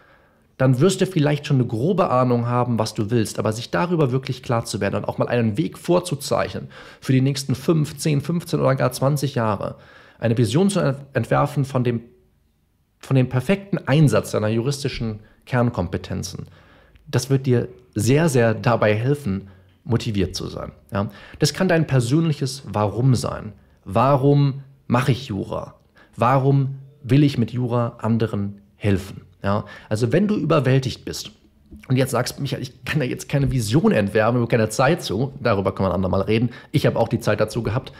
dann 0.58 0.80
wirst 0.80 1.00
du 1.00 1.06
vielleicht 1.06 1.46
schon 1.46 1.56
eine 1.56 1.66
grobe 1.66 2.10
Ahnung 2.10 2.46
haben, 2.46 2.78
was 2.78 2.92
du 2.92 3.10
willst, 3.10 3.38
aber 3.38 3.52
sich 3.52 3.70
darüber 3.70 4.12
wirklich 4.12 4.42
klar 4.42 4.64
zu 4.64 4.80
werden 4.80 4.96
und 4.96 5.04
auch 5.06 5.16
mal 5.16 5.28
einen 5.28 5.56
Weg 5.56 5.78
vorzuzeichnen 5.78 6.68
für 7.00 7.12
die 7.12 7.20
nächsten 7.20 7.54
5, 7.54 7.96
10, 7.96 8.20
15 8.20 8.60
oder 8.60 8.74
gar 8.74 8.92
20 8.92 9.36
Jahre, 9.36 9.76
eine 10.18 10.36
Vision 10.36 10.68
zu 10.68 10.96
entwerfen 11.14 11.64
von 11.64 11.84
dem 11.84 12.02
von 13.00 13.14
dem 13.14 13.28
perfekten 13.28 13.78
Einsatz 13.78 14.32
deiner 14.32 14.48
juristischen 14.48 15.20
Kernkompetenzen, 15.46 16.46
das 17.06 17.30
wird 17.30 17.46
dir 17.46 17.68
sehr, 17.94 18.28
sehr 18.28 18.54
dabei 18.54 18.94
helfen, 18.94 19.48
motiviert 19.84 20.34
zu 20.34 20.48
sein. 20.48 20.72
Ja? 20.92 21.10
Das 21.38 21.54
kann 21.54 21.68
dein 21.68 21.86
persönliches 21.86 22.62
Warum 22.66 23.14
sein. 23.14 23.52
Warum 23.84 24.62
mache 24.86 25.12
ich 25.12 25.28
Jura? 25.28 25.74
Warum 26.16 26.80
will 27.02 27.22
ich 27.22 27.38
mit 27.38 27.52
Jura 27.52 27.96
anderen 27.98 28.60
helfen? 28.76 29.22
Ja? 29.42 29.64
Also 29.88 30.12
wenn 30.12 30.28
du 30.28 30.36
überwältigt 30.36 31.04
bist 31.04 31.30
und 31.88 31.96
jetzt 31.96 32.10
sagst, 32.10 32.40
Michael, 32.40 32.62
ich 32.62 32.84
kann 32.84 33.00
da 33.00 33.04
jetzt 33.04 33.28
keine 33.28 33.50
Vision 33.50 33.92
entwerfen, 33.92 34.36
ich 34.36 34.40
habe 34.42 34.50
keine 34.50 34.68
Zeit 34.68 35.02
zu, 35.02 35.32
darüber 35.40 35.74
kann 35.74 35.84
man 35.84 35.92
andermal 35.92 36.22
reden. 36.22 36.50
Ich 36.72 36.86
habe 36.86 36.98
auch 36.98 37.08
die 37.08 37.20
Zeit 37.20 37.40
dazu 37.40 37.62
gehabt 37.62 37.92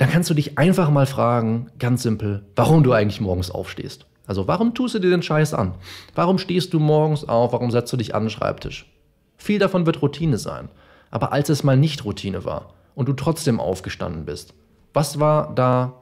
dann 0.00 0.08
kannst 0.08 0.30
du 0.30 0.34
dich 0.34 0.56
einfach 0.56 0.88
mal 0.88 1.04
fragen, 1.04 1.70
ganz 1.78 2.02
simpel, 2.02 2.42
warum 2.56 2.82
du 2.82 2.94
eigentlich 2.94 3.20
morgens 3.20 3.50
aufstehst. 3.50 4.06
Also 4.26 4.48
warum 4.48 4.72
tust 4.72 4.94
du 4.94 4.98
dir 4.98 5.10
den 5.10 5.22
Scheiß 5.22 5.52
an? 5.52 5.74
Warum 6.14 6.38
stehst 6.38 6.72
du 6.72 6.80
morgens 6.80 7.28
auf? 7.28 7.52
Warum 7.52 7.70
setzt 7.70 7.92
du 7.92 7.98
dich 7.98 8.14
an 8.14 8.22
den 8.22 8.30
Schreibtisch? 8.30 8.90
Viel 9.36 9.58
davon 9.58 9.84
wird 9.84 10.00
Routine 10.00 10.38
sein. 10.38 10.70
Aber 11.10 11.34
als 11.34 11.50
es 11.50 11.64
mal 11.64 11.76
nicht 11.76 12.06
Routine 12.06 12.46
war 12.46 12.72
und 12.94 13.10
du 13.10 13.12
trotzdem 13.12 13.60
aufgestanden 13.60 14.24
bist, 14.24 14.54
was 14.94 15.20
war 15.20 15.54
da, 15.54 15.92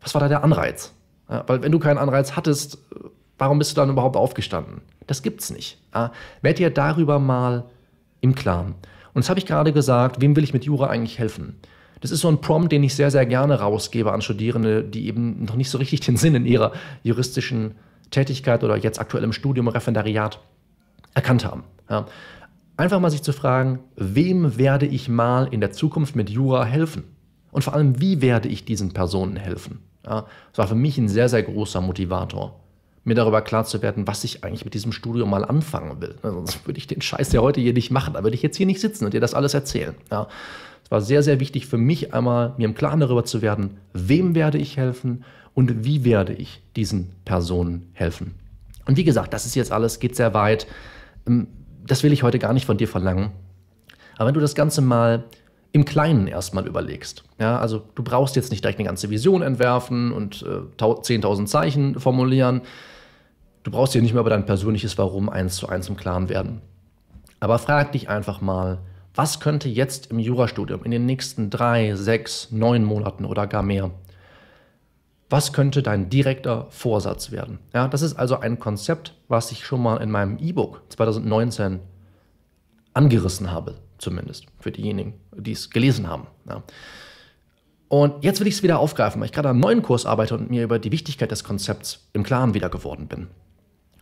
was 0.00 0.12
war 0.14 0.20
da 0.20 0.26
der 0.26 0.42
Anreiz? 0.42 0.92
Ja, 1.30 1.44
weil 1.46 1.62
wenn 1.62 1.72
du 1.72 1.78
keinen 1.78 1.98
Anreiz 1.98 2.36
hattest, 2.36 2.78
warum 3.38 3.58
bist 3.58 3.72
du 3.72 3.76
dann 3.76 3.90
überhaupt 3.90 4.16
aufgestanden? 4.16 4.82
Das 5.06 5.22
gibt's 5.22 5.50
nicht. 5.50 5.78
Ja, 5.94 6.12
werd 6.42 6.58
dir 6.58 6.70
darüber 6.70 7.18
mal 7.18 7.64
im 8.20 8.34
Klaren. 8.34 8.74
Und 9.14 9.24
das 9.24 9.30
habe 9.30 9.38
ich 9.38 9.46
gerade 9.46 9.72
gesagt, 9.72 10.20
wem 10.20 10.36
will 10.36 10.44
ich 10.44 10.52
mit 10.52 10.64
Jura 10.64 10.88
eigentlich 10.88 11.18
helfen? 11.18 11.56
Das 12.00 12.10
ist 12.10 12.20
so 12.20 12.28
ein 12.28 12.40
Prompt, 12.40 12.72
den 12.72 12.82
ich 12.82 12.94
sehr, 12.94 13.10
sehr 13.10 13.26
gerne 13.26 13.60
rausgebe 13.60 14.12
an 14.12 14.22
Studierende, 14.22 14.82
die 14.82 15.06
eben 15.06 15.44
noch 15.44 15.56
nicht 15.56 15.70
so 15.70 15.78
richtig 15.78 16.00
den 16.00 16.16
Sinn 16.16 16.34
in 16.34 16.46
ihrer 16.46 16.72
juristischen 17.02 17.74
Tätigkeit 18.10 18.64
oder 18.64 18.76
jetzt 18.76 18.98
aktuell 18.98 19.24
im 19.24 19.32
Studium, 19.32 19.68
Referendariat 19.68 20.40
erkannt 21.14 21.44
haben. 21.44 21.64
Ja. 21.88 22.06
Einfach 22.76 23.00
mal 23.00 23.10
sich 23.10 23.22
zu 23.22 23.32
fragen, 23.32 23.80
wem 23.96 24.56
werde 24.56 24.86
ich 24.86 25.08
mal 25.08 25.48
in 25.50 25.60
der 25.60 25.72
Zukunft 25.72 26.16
mit 26.16 26.30
Jura 26.30 26.64
helfen? 26.64 27.04
Und 27.52 27.62
vor 27.62 27.74
allem, 27.74 28.00
wie 28.00 28.22
werde 28.22 28.48
ich 28.48 28.64
diesen 28.64 28.92
Personen 28.92 29.36
helfen? 29.36 29.80
Ja, 30.04 30.26
das 30.50 30.58
war 30.58 30.68
für 30.68 30.74
mich 30.74 30.98
ein 30.98 31.08
sehr, 31.08 31.28
sehr 31.28 31.42
großer 31.42 31.80
Motivator 31.80 32.60
mir 33.04 33.14
darüber 33.14 33.42
klar 33.42 33.64
zu 33.64 33.82
werden, 33.82 34.06
was 34.06 34.24
ich 34.24 34.44
eigentlich 34.44 34.64
mit 34.64 34.74
diesem 34.74 34.92
Studium 34.92 35.30
mal 35.30 35.44
anfangen 35.44 36.00
will. 36.00 36.16
Ne, 36.22 36.32
sonst 36.32 36.66
würde 36.66 36.78
ich 36.78 36.86
den 36.86 37.00
Scheiß 37.00 37.32
ja 37.32 37.40
heute 37.40 37.60
hier 37.60 37.72
nicht 37.72 37.90
machen. 37.90 38.14
Da 38.14 38.22
würde 38.22 38.34
ich 38.34 38.42
jetzt 38.42 38.56
hier 38.56 38.66
nicht 38.66 38.80
sitzen 38.80 39.04
und 39.04 39.14
dir 39.14 39.20
das 39.20 39.34
alles 39.34 39.54
erzählen. 39.54 39.94
Ja. 40.10 40.28
Es 40.84 40.90
war 40.90 41.00
sehr, 41.00 41.22
sehr 41.22 41.40
wichtig 41.40 41.66
für 41.66 41.78
mich 41.78 42.12
einmal, 42.12 42.54
mir 42.58 42.66
im 42.66 42.74
Klaren 42.74 43.00
darüber 43.00 43.24
zu 43.24 43.42
werden, 43.42 43.78
wem 43.92 44.34
werde 44.34 44.58
ich 44.58 44.76
helfen 44.76 45.24
und 45.54 45.84
wie 45.84 46.04
werde 46.04 46.34
ich 46.34 46.62
diesen 46.76 47.10
Personen 47.24 47.90
helfen. 47.94 48.34
Und 48.86 48.96
wie 48.96 49.04
gesagt, 49.04 49.32
das 49.32 49.46
ist 49.46 49.54
jetzt 49.54 49.72
alles, 49.72 49.98
geht 50.00 50.16
sehr 50.16 50.34
weit. 50.34 50.66
Ähm, 51.26 51.48
das 51.86 52.02
will 52.02 52.12
ich 52.12 52.22
heute 52.22 52.38
gar 52.38 52.52
nicht 52.52 52.66
von 52.66 52.76
dir 52.76 52.88
verlangen. 52.88 53.30
Aber 54.16 54.28
wenn 54.28 54.34
du 54.34 54.40
das 54.40 54.54
Ganze 54.54 54.82
mal 54.82 55.24
im 55.72 55.84
Kleinen 55.84 56.26
erstmal 56.26 56.66
überlegst. 56.66 57.24
Ja, 57.38 57.58
also 57.58 57.82
du 57.94 58.02
brauchst 58.02 58.36
jetzt 58.36 58.50
nicht 58.50 58.64
direkt 58.64 58.78
eine 58.78 58.88
ganze 58.88 59.10
Vision 59.10 59.42
entwerfen 59.42 60.12
und 60.12 60.42
äh, 60.42 60.82
10.000 60.82 61.46
Zeichen 61.46 62.00
formulieren. 62.00 62.62
Du 63.62 63.70
brauchst 63.70 63.94
dir 63.94 64.02
nicht 64.02 64.12
mehr 64.12 64.22
über 64.22 64.30
dein 64.30 64.46
persönliches 64.46 64.98
Warum 64.98 65.28
eins 65.28 65.56
zu 65.56 65.68
eins 65.68 65.88
im 65.88 65.96
Klaren 65.96 66.28
werden. 66.28 66.60
Aber 67.38 67.58
frag 67.58 67.92
dich 67.92 68.08
einfach 68.08 68.40
mal, 68.40 68.78
was 69.14 69.40
könnte 69.40 69.68
jetzt 69.68 70.10
im 70.10 70.18
Jurastudium 70.18 70.84
in 70.84 70.90
den 70.90 71.06
nächsten 71.06 71.50
drei, 71.50 71.94
sechs, 71.94 72.50
neun 72.50 72.84
Monaten 72.84 73.24
oder 73.24 73.46
gar 73.46 73.62
mehr, 73.62 73.90
was 75.28 75.52
könnte 75.52 75.82
dein 75.82 76.10
direkter 76.10 76.66
Vorsatz 76.70 77.30
werden? 77.30 77.60
Ja, 77.72 77.86
das 77.86 78.02
ist 78.02 78.14
also 78.14 78.40
ein 78.40 78.58
Konzept, 78.58 79.14
was 79.28 79.52
ich 79.52 79.64
schon 79.64 79.82
mal 79.82 79.98
in 79.98 80.10
meinem 80.10 80.38
E-Book 80.38 80.82
2019 80.88 81.78
angerissen 82.94 83.52
habe, 83.52 83.76
zumindest 84.00 84.46
für 84.58 84.72
diejenigen, 84.72 85.14
die 85.36 85.52
es 85.52 85.70
gelesen 85.70 86.08
haben. 86.08 86.26
Ja. 86.48 86.62
Und 87.88 88.22
jetzt 88.22 88.40
will 88.40 88.46
ich 88.46 88.54
es 88.54 88.62
wieder 88.62 88.78
aufgreifen, 88.78 89.20
weil 89.20 89.26
ich 89.26 89.32
gerade 89.32 89.48
an 89.48 89.56
einem 89.56 89.62
neuen 89.62 89.82
Kurs 89.82 90.06
arbeite 90.06 90.34
und 90.34 90.50
mir 90.50 90.62
über 90.62 90.78
die 90.78 90.92
Wichtigkeit 90.92 91.30
des 91.30 91.44
Konzepts 91.44 92.08
im 92.12 92.22
Klaren 92.22 92.54
wieder 92.54 92.68
geworden 92.68 93.08
bin. 93.08 93.28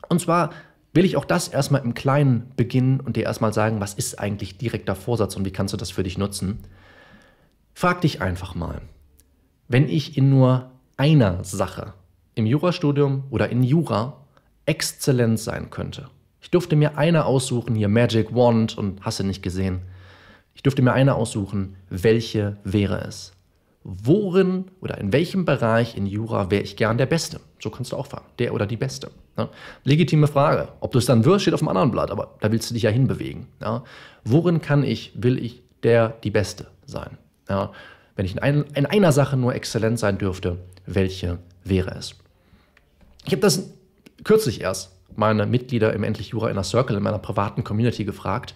Und 0.09 0.21
zwar 0.21 0.50
will 0.93 1.05
ich 1.05 1.17
auch 1.17 1.25
das 1.25 1.49
erstmal 1.49 1.83
im 1.83 1.95
Kleinen 1.95 2.52
beginnen 2.57 3.00
und 3.00 3.17
dir 3.17 3.25
erstmal 3.25 3.52
sagen, 3.52 3.81
was 3.81 3.95
ist 3.95 4.19
eigentlich 4.19 4.59
direkter 4.59 4.95
Vorsatz 4.95 5.37
und 5.37 5.45
wie 5.45 5.52
kannst 5.52 5.73
du 5.73 5.78
das 5.78 5.90
für 5.90 6.02
dich 6.02 6.19
nutzen. 6.19 6.59
Frag 7.75 8.00
dich 8.00 8.21
einfach 8.21 8.55
mal, 8.55 8.83
wenn 9.69 9.88
ich 9.88 10.17
in 10.17 10.31
nur 10.31 10.71
einer 10.97 11.45
Sache 11.45 11.95
im 12.35 12.47
Jurastudium 12.47 13.25
oder 13.31 13.49
in 13.50 13.62
Jura 13.62 14.25
exzellent 14.67 15.38
sein 15.38 15.71
könnte. 15.71 16.09
Ich 16.40 16.50
durfte 16.50 16.76
mir 16.76 16.97
eine 16.99 17.25
aussuchen, 17.25 17.75
hier 17.75 17.88
Magic 17.88 18.35
Wand 18.35 18.76
und 18.78 19.04
hast 19.04 19.21
du 19.21 19.25
nicht 19.25 19.42
gesehen. 19.42 19.80
Ich 20.54 20.62
durfte 20.62 20.83
mir 20.83 20.92
eine 20.92 21.14
aussuchen, 21.14 21.76
welche 21.90 22.57
wäre 22.64 23.00
es? 23.02 23.33
worin 23.88 24.66
oder 24.80 24.99
in 24.99 25.12
welchem 25.14 25.47
Bereich 25.47 25.97
in 25.97 26.07
Jura 26.07 26.50
wäre 26.50 26.62
ich 26.62 26.76
gern 26.76 26.99
der 26.99 27.07
Beste? 27.07 27.40
So 27.59 27.71
kannst 27.71 27.92
du 27.92 27.97
auch 27.97 28.07
fragen. 28.07 28.26
Der 28.38 28.52
oder 28.52 28.66
die 28.66 28.76
Beste. 28.76 29.11
Ja? 29.38 29.49
Legitime 29.85 30.26
Frage. 30.26 30.68
Ob 30.80 30.92
du 30.92 30.99
es 30.99 31.07
dann 31.07 31.25
wirst, 31.25 31.42
steht 31.42 31.54
auf 31.54 31.61
dem 31.61 31.68
anderen 31.68 31.90
Blatt, 31.90 32.11
aber 32.11 32.37
da 32.40 32.52
willst 32.52 32.68
du 32.68 32.75
dich 32.75 32.83
ja 32.83 32.90
hinbewegen. 32.90 33.47
Ja? 33.61 33.85
Worin 34.25 34.61
kann 34.61 34.85
ich, 34.85 35.12
will 35.14 35.42
ich 35.42 35.62
der, 35.83 36.11
die 36.23 36.30
Beste 36.30 36.66
sein? 36.85 37.16
Ja? 37.49 37.73
Wenn 38.14 38.26
ich 38.26 38.33
in, 38.33 38.38
ein, 38.40 38.64
in 38.75 38.85
einer 38.85 39.12
Sache 39.12 39.38
nur 39.38 39.54
exzellent 39.54 39.99
sein 39.99 40.18
dürfte, 40.18 40.59
welche 40.85 41.38
wäre 41.64 41.92
es? 41.92 42.14
Ich 43.25 43.33
habe 43.33 43.40
das 43.40 43.71
kürzlich 44.23 44.61
erst 44.61 44.92
meine 45.17 45.47
Mitglieder 45.47 45.93
im 45.93 46.05
Endlich 46.05 46.29
Jura 46.29 46.50
Inner 46.50 46.65
Circle 46.65 46.97
in 46.97 47.03
meiner 47.03 47.19
privaten 47.19 47.65
Community 47.65 48.05
gefragt 48.05 48.55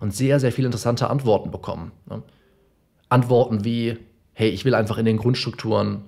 und 0.00 0.14
sehr, 0.14 0.40
sehr 0.40 0.52
viele 0.52 0.66
interessante 0.66 1.10
Antworten 1.10 1.50
bekommen. 1.50 1.92
Antworten 3.08 3.64
wie, 3.64 3.96
hey, 4.32 4.48
ich 4.48 4.64
will 4.64 4.74
einfach 4.74 4.98
in 4.98 5.04
den 5.04 5.16
Grundstrukturen 5.16 6.02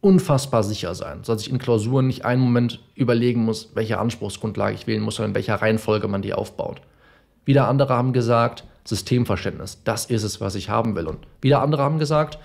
unfassbar 0.00 0.64
sicher 0.64 0.94
sein, 0.94 1.20
sodass 1.22 1.42
ich 1.42 1.50
in 1.50 1.58
Klausuren 1.58 2.08
nicht 2.08 2.24
einen 2.24 2.42
Moment 2.42 2.80
überlegen 2.94 3.44
muss, 3.44 3.70
welche 3.74 3.98
Anspruchsgrundlage 3.98 4.74
ich 4.74 4.86
wählen 4.86 5.02
muss, 5.02 5.16
sondern 5.16 5.30
in 5.30 5.34
welcher 5.36 5.54
Reihenfolge 5.54 6.08
man 6.08 6.22
die 6.22 6.34
aufbaut. 6.34 6.82
Wieder 7.44 7.68
andere 7.68 7.94
haben 7.94 8.12
gesagt, 8.12 8.64
Systemverständnis, 8.84 9.82
das 9.84 10.06
ist 10.06 10.24
es, 10.24 10.40
was 10.40 10.56
ich 10.56 10.68
haben 10.68 10.96
will. 10.96 11.06
Und 11.06 11.18
wieder 11.40 11.62
andere 11.62 11.82
haben 11.82 11.98
gesagt, 11.98 12.38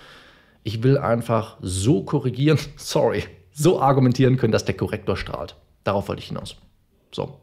ich 0.63 0.83
will 0.83 0.97
einfach 0.97 1.57
so 1.61 2.03
korrigieren, 2.03 2.59
sorry, 2.77 3.23
so 3.51 3.81
argumentieren 3.81 4.37
können, 4.37 4.51
dass 4.51 4.65
der 4.65 4.77
Korrektor 4.77 5.17
strahlt. 5.17 5.55
Darauf 5.83 6.07
wollte 6.09 6.21
ich 6.21 6.27
hinaus. 6.27 6.57
So. 7.17 7.39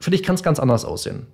Für 0.00 0.10
dich 0.10 0.22
kann 0.22 0.36
es 0.36 0.42
ganz 0.42 0.58
anders 0.58 0.86
aussehen. 0.86 1.26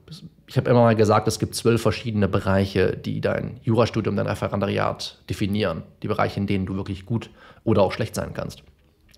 Ich 0.49 0.57
habe 0.57 0.69
immer 0.69 0.83
mal 0.83 0.97
gesagt, 0.97 1.29
es 1.29 1.39
gibt 1.39 1.55
zwölf 1.55 1.81
verschiedene 1.81 2.27
Bereiche, 2.27 2.97
die 2.97 3.21
dein 3.21 3.61
Jurastudium, 3.63 4.17
dein 4.17 4.27
Referendariat 4.27 5.23
definieren. 5.31 5.85
Die 6.03 6.09
Bereiche, 6.09 6.41
in 6.41 6.49
denen 6.49 6.67
du 6.67 6.75
wirklich 6.75 7.07
gut 7.07 7.31
oder 7.63 7.83
auch 7.83 7.93
schlecht 7.93 8.17
sein 8.17 8.35
kannst. 8.35 8.65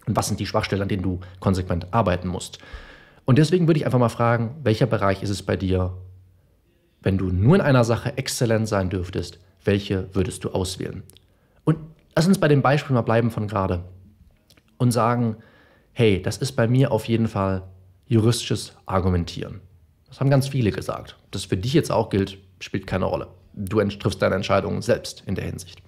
Und 0.06 0.14
was 0.14 0.28
sind 0.28 0.40
die 0.40 0.46
Schwachstellen, 0.46 0.82
an 0.82 0.88
denen 0.88 1.02
du 1.02 1.20
konsequent 1.40 1.86
arbeiten 1.92 2.28
musst? 2.28 2.58
Und 3.24 3.38
deswegen 3.38 3.66
würde 3.66 3.80
ich 3.80 3.86
einfach 3.86 3.98
mal 3.98 4.10
fragen, 4.10 4.56
welcher 4.62 4.86
Bereich 4.86 5.22
ist 5.22 5.30
es 5.30 5.42
bei 5.42 5.56
dir, 5.56 5.94
wenn 7.00 7.16
du 7.16 7.30
nur 7.30 7.54
in 7.54 7.62
einer 7.62 7.84
Sache 7.84 8.18
exzellent 8.18 8.68
sein 8.68 8.90
dürftest, 8.90 9.38
welche 9.64 10.14
würdest 10.14 10.44
du 10.44 10.50
auswählen? 10.50 11.02
Und 11.64 11.78
lass 12.14 12.26
uns 12.26 12.38
bei 12.38 12.48
dem 12.48 12.60
Beispiel 12.60 12.94
mal 12.94 13.02
bleiben 13.02 13.30
von 13.30 13.48
gerade 13.48 13.84
und 14.76 14.90
sagen, 14.90 15.36
hey, 15.92 16.20
das 16.20 16.36
ist 16.36 16.52
bei 16.52 16.68
mir 16.68 16.92
auf 16.92 17.06
jeden 17.06 17.26
Fall 17.26 17.62
juristisches 18.06 18.72
Argumentieren. 18.86 19.60
Das 20.08 20.20
haben 20.20 20.30
ganz 20.30 20.48
viele 20.48 20.70
gesagt. 20.70 21.16
Das 21.30 21.44
für 21.44 21.56
dich 21.56 21.72
jetzt 21.74 21.90
auch 21.90 22.08
gilt, 22.08 22.38
spielt 22.60 22.86
keine 22.86 23.06
Rolle. 23.06 23.28
Du 23.54 23.82
triffst 23.82 24.22
deine 24.22 24.34
Entscheidungen 24.34 24.82
selbst 24.82 25.22
in 25.26 25.34
der 25.34 25.44
Hinsicht. 25.44 25.82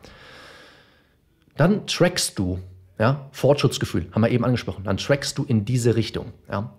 Dann 1.56 1.86
trackst 1.86 2.38
du, 2.38 2.60
ja, 2.98 3.28
Fortschrittsgefühl, 3.32 4.06
haben 4.12 4.22
wir 4.22 4.30
eben 4.30 4.44
angesprochen, 4.44 4.84
dann 4.84 4.96
trackst 4.96 5.36
du 5.38 5.44
in 5.44 5.64
diese 5.64 5.96
Richtung. 5.96 6.32
Ja. 6.50 6.72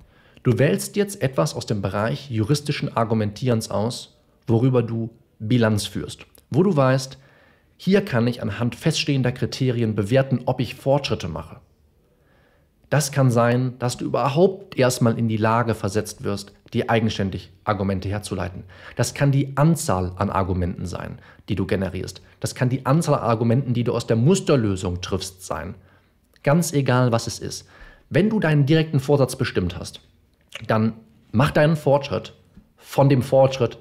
Du 0.43 0.57
wählst 0.57 0.95
jetzt 0.95 1.21
etwas 1.21 1.53
aus 1.53 1.65
dem 1.65 1.81
Bereich 1.81 2.29
juristischen 2.29 2.95
Argumentierens 2.95 3.69
aus, 3.69 4.17
worüber 4.47 4.81
du 4.81 5.09
Bilanz 5.37 5.85
führst, 5.85 6.25
wo 6.49 6.63
du 6.63 6.75
weißt, 6.75 7.17
hier 7.77 8.03
kann 8.03 8.27
ich 8.27 8.41
anhand 8.41 8.75
feststehender 8.75 9.31
Kriterien 9.31 9.95
bewerten, 9.95 10.41
ob 10.45 10.59
ich 10.59 10.75
Fortschritte 10.75 11.29
mache. 11.29 11.61
Das 12.89 13.11
kann 13.11 13.29
sein, 13.29 13.77
dass 13.77 13.97
du 13.97 14.05
überhaupt 14.05 14.77
erstmal 14.77 15.17
in 15.19 15.27
die 15.27 15.37
Lage 15.37 15.75
versetzt 15.75 16.23
wirst, 16.23 16.53
die 16.73 16.89
eigenständig 16.89 17.51
Argumente 17.63 18.09
herzuleiten. 18.09 18.63
Das 18.95 19.13
kann 19.13 19.31
die 19.31 19.55
Anzahl 19.57 20.13
an 20.15 20.29
Argumenten 20.29 20.85
sein, 20.85 21.19
die 21.49 21.55
du 21.55 21.65
generierst. 21.65 22.21
Das 22.39 22.55
kann 22.55 22.69
die 22.69 22.85
Anzahl 22.85 23.15
an 23.15 23.29
Argumenten, 23.29 23.73
die 23.73 23.83
du 23.83 23.93
aus 23.93 24.07
der 24.07 24.15
Musterlösung 24.15 25.01
triffst, 25.01 25.45
sein. 25.45 25.75
Ganz 26.43 26.73
egal, 26.73 27.11
was 27.11 27.27
es 27.27 27.39
ist. 27.39 27.67
Wenn 28.09 28.29
du 28.29 28.39
deinen 28.39 28.65
direkten 28.65 28.99
Vorsatz 28.99 29.35
bestimmt 29.35 29.77
hast, 29.77 30.01
dann 30.65 30.93
mach 31.31 31.51
deinen 31.51 31.75
Fortschritt 31.75 32.33
von 32.77 33.09
dem 33.09 33.21
Fortschritt 33.21 33.77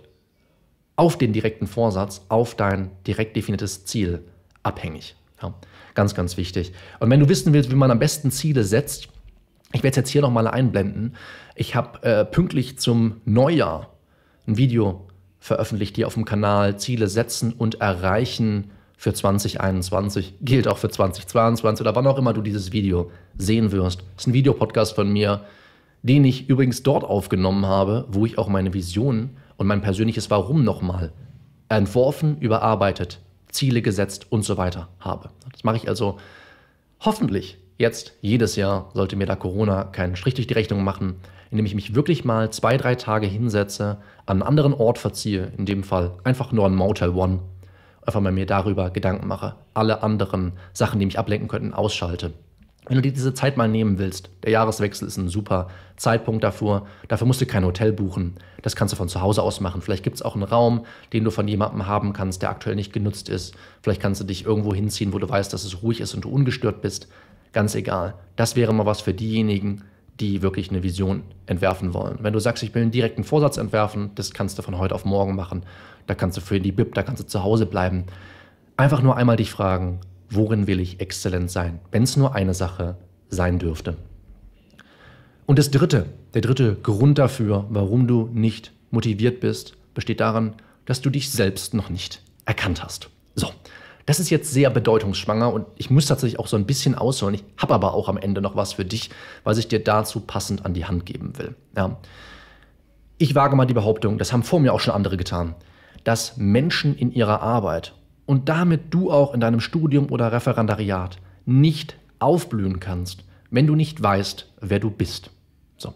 auf 0.96 1.16
den 1.16 1.32
direkten 1.32 1.66
Vorsatz, 1.66 2.26
auf 2.28 2.56
dein 2.56 2.90
direkt 3.06 3.36
definiertes 3.36 3.84
Ziel 3.84 4.24
abhängig. 4.62 5.16
Ja. 5.42 5.54
Ganz, 5.94 6.14
ganz 6.14 6.36
wichtig. 6.36 6.72
Und 7.00 7.10
wenn 7.10 7.20
du 7.20 7.28
wissen 7.28 7.52
willst, 7.52 7.70
wie 7.70 7.76
man 7.76 7.90
am 7.90 7.98
besten 7.98 8.30
Ziele 8.30 8.64
setzt, 8.64 9.08
ich 9.72 9.82
werde 9.82 9.90
es 9.90 9.96
jetzt 9.96 10.10
hier 10.10 10.22
nochmal 10.22 10.46
einblenden. 10.46 11.14
Ich 11.54 11.74
habe 11.74 12.02
äh, 12.02 12.24
pünktlich 12.24 12.78
zum 12.78 13.20
Neujahr 13.24 13.90
ein 14.46 14.56
Video 14.56 15.06
veröffentlicht 15.40 15.96
hier 15.96 16.06
auf 16.06 16.14
dem 16.14 16.24
Kanal 16.24 16.78
Ziele 16.78 17.08
setzen 17.08 17.52
und 17.52 17.80
erreichen 17.80 18.70
für 18.96 19.12
2021. 19.12 20.34
Gilt 20.40 20.66
auch 20.66 20.78
für 20.78 20.88
2022 20.88 21.86
oder 21.86 21.94
wann 21.94 22.06
auch 22.06 22.18
immer 22.18 22.32
du 22.32 22.42
dieses 22.42 22.72
Video 22.72 23.10
sehen 23.36 23.70
wirst. 23.72 24.00
Das 24.00 24.24
ist 24.24 24.26
ein 24.28 24.34
Videopodcast 24.34 24.94
von 24.94 25.12
mir, 25.12 25.42
den 26.02 26.24
ich 26.24 26.48
übrigens 26.48 26.82
dort 26.82 27.04
aufgenommen 27.04 27.66
habe, 27.66 28.06
wo 28.10 28.24
ich 28.24 28.38
auch 28.38 28.48
meine 28.48 28.72
Vision 28.72 29.30
und 29.56 29.66
mein 29.66 29.82
persönliches 29.82 30.30
Warum 30.30 30.64
nochmal 30.64 31.12
entworfen, 31.68 32.38
überarbeitet 32.38 33.20
Ziele 33.58 33.82
gesetzt 33.82 34.30
und 34.30 34.42
so 34.42 34.56
weiter 34.56 34.88
habe. 35.00 35.30
Das 35.50 35.64
mache 35.64 35.76
ich 35.76 35.88
also 35.88 36.18
hoffentlich 37.00 37.58
jetzt, 37.76 38.12
jedes 38.20 38.54
Jahr, 38.54 38.90
sollte 38.94 39.16
mir 39.16 39.26
da 39.26 39.34
Corona 39.34 39.84
keinen 39.84 40.14
Strich 40.14 40.34
durch 40.34 40.46
die 40.46 40.54
Rechnung 40.54 40.84
machen, 40.84 41.16
indem 41.50 41.66
ich 41.66 41.74
mich 41.74 41.94
wirklich 41.96 42.24
mal 42.24 42.50
zwei, 42.50 42.76
drei 42.76 42.94
Tage 42.94 43.26
hinsetze, 43.26 43.98
an 44.26 44.36
einen 44.36 44.42
anderen 44.42 44.74
Ort 44.74 44.98
verziehe, 44.98 45.52
in 45.56 45.66
dem 45.66 45.82
Fall 45.82 46.12
einfach 46.22 46.52
nur 46.52 46.66
an 46.66 46.76
Motel 46.76 47.10
One, 47.10 47.40
einfach 48.06 48.20
mal 48.20 48.32
mir 48.32 48.46
darüber 48.46 48.90
Gedanken 48.90 49.26
mache, 49.26 49.56
alle 49.74 50.04
anderen 50.04 50.52
Sachen, 50.72 51.00
die 51.00 51.06
mich 51.06 51.18
ablenken 51.18 51.48
könnten, 51.48 51.74
ausschalte. 51.74 52.32
Wenn 52.88 52.96
du 52.96 53.02
dir 53.02 53.12
diese 53.12 53.34
Zeit 53.34 53.58
mal 53.58 53.68
nehmen 53.68 53.98
willst, 53.98 54.30
der 54.42 54.50
Jahreswechsel 54.50 55.06
ist 55.06 55.18
ein 55.18 55.28
super 55.28 55.68
Zeitpunkt 55.96 56.42
dafür. 56.42 56.86
Dafür 57.08 57.26
musst 57.26 57.40
du 57.40 57.46
kein 57.46 57.64
Hotel 57.64 57.92
buchen. 57.92 58.36
Das 58.62 58.76
kannst 58.76 58.92
du 58.92 58.96
von 58.96 59.08
zu 59.08 59.20
Hause 59.20 59.42
aus 59.42 59.60
machen. 59.60 59.82
Vielleicht 59.82 60.02
gibt 60.02 60.16
es 60.16 60.22
auch 60.22 60.34
einen 60.34 60.44
Raum, 60.44 60.86
den 61.12 61.24
du 61.24 61.30
von 61.30 61.46
jemandem 61.46 61.86
haben 61.86 62.14
kannst, 62.14 62.40
der 62.40 62.48
aktuell 62.48 62.76
nicht 62.76 62.94
genutzt 62.94 63.28
ist. 63.28 63.54
Vielleicht 63.82 64.00
kannst 64.00 64.22
du 64.22 64.24
dich 64.24 64.46
irgendwo 64.46 64.74
hinziehen, 64.74 65.12
wo 65.12 65.18
du 65.18 65.28
weißt, 65.28 65.52
dass 65.52 65.64
es 65.64 65.82
ruhig 65.82 66.00
ist 66.00 66.14
und 66.14 66.24
du 66.24 66.30
ungestört 66.30 66.80
bist. 66.80 67.08
Ganz 67.52 67.74
egal. 67.74 68.14
Das 68.36 68.56
wäre 68.56 68.72
mal 68.72 68.86
was 68.86 69.02
für 69.02 69.12
diejenigen, 69.12 69.84
die 70.18 70.40
wirklich 70.40 70.70
eine 70.70 70.82
Vision 70.82 71.24
entwerfen 71.46 71.92
wollen. 71.92 72.18
Wenn 72.22 72.32
du 72.32 72.40
sagst, 72.40 72.62
ich 72.62 72.74
will 72.74 72.82
einen 72.82 72.90
direkten 72.90 73.22
Vorsatz 73.22 73.58
entwerfen, 73.58 74.12
das 74.14 74.32
kannst 74.32 74.58
du 74.58 74.62
von 74.62 74.78
heute 74.78 74.94
auf 74.94 75.04
morgen 75.04 75.36
machen. 75.36 75.62
Da 76.06 76.14
kannst 76.14 76.38
du 76.38 76.40
für 76.40 76.58
die 76.58 76.72
Bib, 76.72 76.94
da 76.94 77.02
kannst 77.02 77.22
du 77.22 77.26
zu 77.26 77.42
Hause 77.42 77.66
bleiben. 77.66 78.04
Einfach 78.76 79.02
nur 79.02 79.16
einmal 79.16 79.36
dich 79.36 79.50
fragen, 79.50 80.00
worin 80.30 80.66
will 80.66 80.80
ich 80.80 81.00
exzellent 81.00 81.50
sein, 81.50 81.80
wenn 81.90 82.02
es 82.02 82.16
nur 82.16 82.34
eine 82.34 82.54
Sache 82.54 82.96
sein 83.28 83.58
dürfte. 83.58 83.96
Und 85.46 85.58
das 85.58 85.70
dritte, 85.70 86.06
der 86.34 86.42
dritte 86.42 86.74
Grund 86.74 87.18
dafür, 87.18 87.66
warum 87.70 88.06
du 88.06 88.28
nicht 88.32 88.72
motiviert 88.90 89.40
bist, 89.40 89.74
besteht 89.94 90.20
daran, 90.20 90.54
dass 90.84 91.00
du 91.00 91.10
dich 91.10 91.30
selbst 91.30 91.74
noch 91.74 91.90
nicht 91.90 92.22
erkannt 92.44 92.82
hast. 92.82 93.08
So, 93.34 93.50
das 94.06 94.20
ist 94.20 94.30
jetzt 94.30 94.52
sehr 94.52 94.70
bedeutungsschwanger 94.70 95.52
und 95.52 95.66
ich 95.76 95.90
muss 95.90 96.06
tatsächlich 96.06 96.38
auch 96.38 96.46
so 96.46 96.56
ein 96.56 96.64
bisschen 96.64 96.94
ausholen. 96.94 97.34
Ich 97.34 97.44
habe 97.58 97.74
aber 97.74 97.92
auch 97.92 98.08
am 98.08 98.16
Ende 98.16 98.40
noch 98.40 98.56
was 98.56 98.74
für 98.74 98.84
dich, 98.84 99.10
was 99.44 99.58
ich 99.58 99.68
dir 99.68 99.84
dazu 99.84 100.20
passend 100.20 100.64
an 100.64 100.72
die 100.72 100.86
Hand 100.86 101.04
geben 101.04 101.36
will. 101.36 101.54
Ja. 101.76 101.98
Ich 103.18 103.34
wage 103.34 103.56
mal 103.56 103.66
die 103.66 103.74
Behauptung, 103.74 104.16
das 104.16 104.32
haben 104.32 104.42
vor 104.42 104.60
mir 104.60 104.72
auch 104.72 104.80
schon 104.80 104.94
andere 104.94 105.16
getan, 105.16 105.54
dass 106.04 106.36
Menschen 106.36 106.96
in 106.96 107.12
ihrer 107.12 107.42
Arbeit 107.42 107.94
und 108.28 108.50
damit 108.50 108.92
du 108.92 109.10
auch 109.10 109.32
in 109.32 109.40
deinem 109.40 109.58
Studium 109.58 110.12
oder 110.12 110.32
Referendariat 110.32 111.16
nicht 111.46 111.96
aufblühen 112.18 112.78
kannst, 112.78 113.24
wenn 113.50 113.66
du 113.66 113.74
nicht 113.74 114.02
weißt, 114.02 114.52
wer 114.60 114.78
du 114.80 114.90
bist. 114.90 115.30
So. 115.78 115.94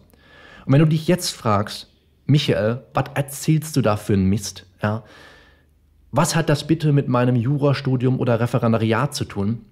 Und 0.65 0.73
wenn 0.73 0.79
du 0.79 0.87
dich 0.87 1.07
jetzt 1.07 1.29
fragst, 1.29 1.91
Michael, 2.25 2.81
was 2.95 3.05
erzählst 3.13 3.75
du 3.75 3.81
da 3.81 3.97
für 3.97 4.13
einen 4.13 4.25
Mist? 4.25 4.65
Ja, 4.81 5.03
was 6.11 6.35
hat 6.35 6.49
das 6.49 6.65
bitte 6.65 6.91
mit 6.91 7.07
meinem 7.07 7.35
Jurastudium 7.35 8.19
oder 8.19 8.39
Referendariat 8.39 9.13
zu 9.13 9.25
tun? 9.25 9.65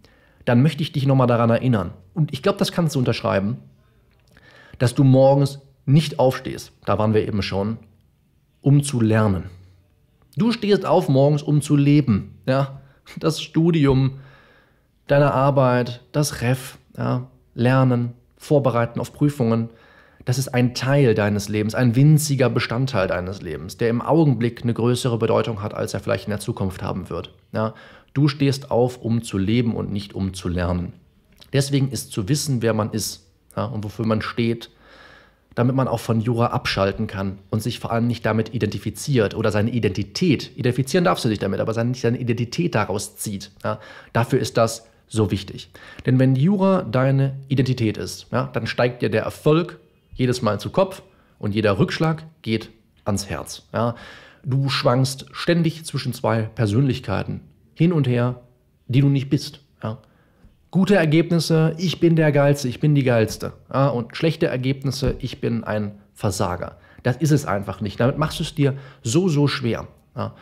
Dann 0.46 0.62
möchte 0.62 0.84
ich 0.84 0.91
dich 0.91 1.08
nochmal 1.08 1.25
daran 1.25 1.50
erinnern. 1.50 1.96
Und 2.13 2.32
ich 2.32 2.44
glaube, 2.44 2.60
das 2.60 2.72
kannst 2.72 2.94
du 2.94 3.00
unterschreiben, 3.00 3.58
dass 4.77 4.94
du 4.94 5.03
morgens 5.03 5.62
nicht 5.88 6.20
aufstehst, 6.20 6.74
da 6.86 7.00
waren 7.00 7.15
wir 7.15 7.27
eben 7.27 7.41
schon, 7.41 7.80
um 8.62 8.84
zu 8.84 9.01
lernen. 9.01 9.50
Du 10.38 10.51
stehst 10.51 10.85
auf 10.85 11.09
morgens, 11.09 11.43
um 11.43 11.61
zu 11.61 11.75
leben. 11.75 12.38
Ja? 12.45 12.81
Das 13.19 13.41
Studium, 13.41 14.19
deine 15.07 15.33
Arbeit, 15.33 16.01
das 16.11 16.41
Ref, 16.41 16.77
ja? 16.97 17.27
Lernen, 17.53 18.13
Vorbereiten 18.38 19.00
auf 19.00 19.13
Prüfungen, 19.13 19.69
das 20.25 20.38
ist 20.38 20.50
ein 20.50 20.73
Teil 20.73 21.15
deines 21.15 21.50
Lebens, 21.50 21.75
ein 21.75 21.95
winziger 21.95 22.50
Bestandteil 22.50 23.07
deines 23.07 23.41
Lebens, 23.41 23.77
der 23.77 23.89
im 23.89 24.01
Augenblick 24.01 24.61
eine 24.63 24.73
größere 24.73 25.17
Bedeutung 25.17 25.61
hat, 25.61 25.73
als 25.73 25.93
er 25.93 26.00
vielleicht 26.00 26.25
in 26.25 26.31
der 26.31 26.39
Zukunft 26.39 26.83
haben 26.83 27.09
wird. 27.09 27.33
Ja, 27.53 27.73
du 28.13 28.27
stehst 28.27 28.71
auf, 28.71 28.97
um 28.97 29.23
zu 29.23 29.38
leben 29.38 29.75
und 29.75 29.91
nicht 29.91 30.13
um 30.13 30.33
zu 30.33 30.47
lernen. 30.47 30.93
Deswegen 31.53 31.89
ist 31.89 32.11
zu 32.11 32.29
wissen, 32.29 32.61
wer 32.61 32.73
man 32.73 32.91
ist 32.91 33.27
ja, 33.55 33.65
und 33.65 33.83
wofür 33.83 34.05
man 34.05 34.21
steht, 34.21 34.69
damit 35.55 35.75
man 35.75 35.88
auch 35.88 36.00
von 36.00 36.22
Jura 36.22 36.48
abschalten 36.48 37.08
kann 37.08 37.39
und 37.50 37.62
sich 37.62 37.79
vor 37.79 37.91
allem 37.91 38.08
nicht 38.08 38.25
damit 38.25 38.53
identifiziert 38.53 39.36
oder 39.36 39.51
seine 39.51 39.72
Identität, 39.72 40.51
identifizieren 40.55 41.03
darfst 41.03 41.25
du 41.25 41.29
dich 41.29 41.40
damit, 41.40 41.59
aber 41.59 41.74
seine, 41.74 41.94
seine 41.94 42.18
Identität 42.18 42.75
daraus 42.75 43.18
zieht. 43.18 43.51
Ja, 43.64 43.79
dafür 44.14 44.40
ist 44.40 44.57
das 44.57 44.87
so 45.07 45.29
wichtig. 45.29 45.70
Denn 46.05 46.20
wenn 46.20 46.35
Jura 46.35 46.83
deine 46.83 47.37
Identität 47.50 47.98
ist, 47.98 48.27
ja, 48.31 48.50
dann 48.53 48.66
steigt 48.66 49.01
dir 49.01 49.09
der 49.09 49.24
Erfolg 49.24 49.79
jedes 50.14 50.42
Mal 50.42 50.59
zu 50.59 50.70
Kopf 50.70 51.01
und 51.37 51.53
jeder 51.53 51.79
Rückschlag 51.79 52.24
geht 52.42 52.70
ans 53.03 53.29
Herz. 53.29 53.64
Ja. 53.74 53.96
Du 54.44 54.70
schwankst 54.70 55.25
ständig 55.33 55.85
zwischen 55.85 56.14
zwei 56.14 56.44
Persönlichkeiten 56.44 57.42
hin 57.74 57.94
und 57.94 58.07
her, 58.07 58.42
die 58.87 59.01
du 59.01 59.09
nicht 59.09 59.29
bist. 59.29 59.59
Ja. 59.83 59.98
Gute 60.72 60.96
Ergebnisse, 60.96 61.75
ich 61.77 62.00
bin 62.00 62.16
der 62.16 62.31
Geilste, 62.31 62.70
ich 62.70 62.79
bin 62.79 62.96
die 62.96 63.03
Geilste. 63.03 63.51
Ja, 63.74 63.90
und 63.90 64.16
schlechte 64.16 64.48
Ergebnisse, 64.48 65.16
ich 65.20 65.42
bin 65.42 65.66
ein 65.66 66.00
Versager. 66.14 66.77
Das 67.03 67.18
ist 67.18 67.31
es 67.31 67.46
einfach 67.46 67.81
nicht. 67.81 68.00
Damit 68.00 68.18
machst 68.18 68.40
du 68.40 68.44
es 68.44 68.55
dir 68.55 68.75
so, 69.03 69.27
so 69.27 69.48
schwer. 69.48 69.88
Ja. 70.16 70.34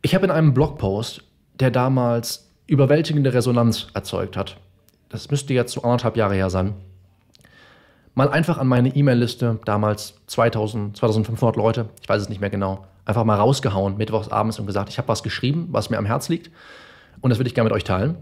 Ich 0.00 0.14
habe 0.14 0.24
in 0.24 0.30
einem 0.30 0.54
Blogpost, 0.54 1.22
der 1.60 1.70
damals 1.70 2.50
überwältigende 2.66 3.34
Resonanz 3.34 3.88
erzeugt 3.92 4.38
hat, 4.38 4.56
das 5.10 5.30
müsste 5.30 5.52
jetzt 5.52 5.72
so 5.72 5.82
anderthalb 5.82 6.16
Jahre 6.16 6.34
her 6.34 6.48
sein, 6.48 6.72
mal 8.14 8.30
einfach 8.30 8.56
an 8.56 8.66
meine 8.66 8.96
E-Mail-Liste, 8.96 9.60
damals 9.66 10.14
2000, 10.26 10.96
2500 10.96 11.56
Leute, 11.56 11.90
ich 12.00 12.08
weiß 12.08 12.22
es 12.22 12.28
nicht 12.30 12.40
mehr 12.40 12.50
genau, 12.50 12.86
einfach 13.04 13.24
mal 13.24 13.36
rausgehauen, 13.36 13.98
mittwochs 13.98 14.28
abends 14.28 14.58
und 14.58 14.66
gesagt, 14.66 14.88
ich 14.88 14.96
habe 14.96 15.08
was 15.08 15.22
geschrieben, 15.22 15.68
was 15.70 15.90
mir 15.90 15.98
am 15.98 16.06
Herz 16.06 16.30
liegt 16.30 16.50
und 17.20 17.28
das 17.30 17.38
würde 17.38 17.48
ich 17.48 17.54
gerne 17.54 17.68
mit 17.68 17.76
euch 17.76 17.84
teilen. 17.84 18.16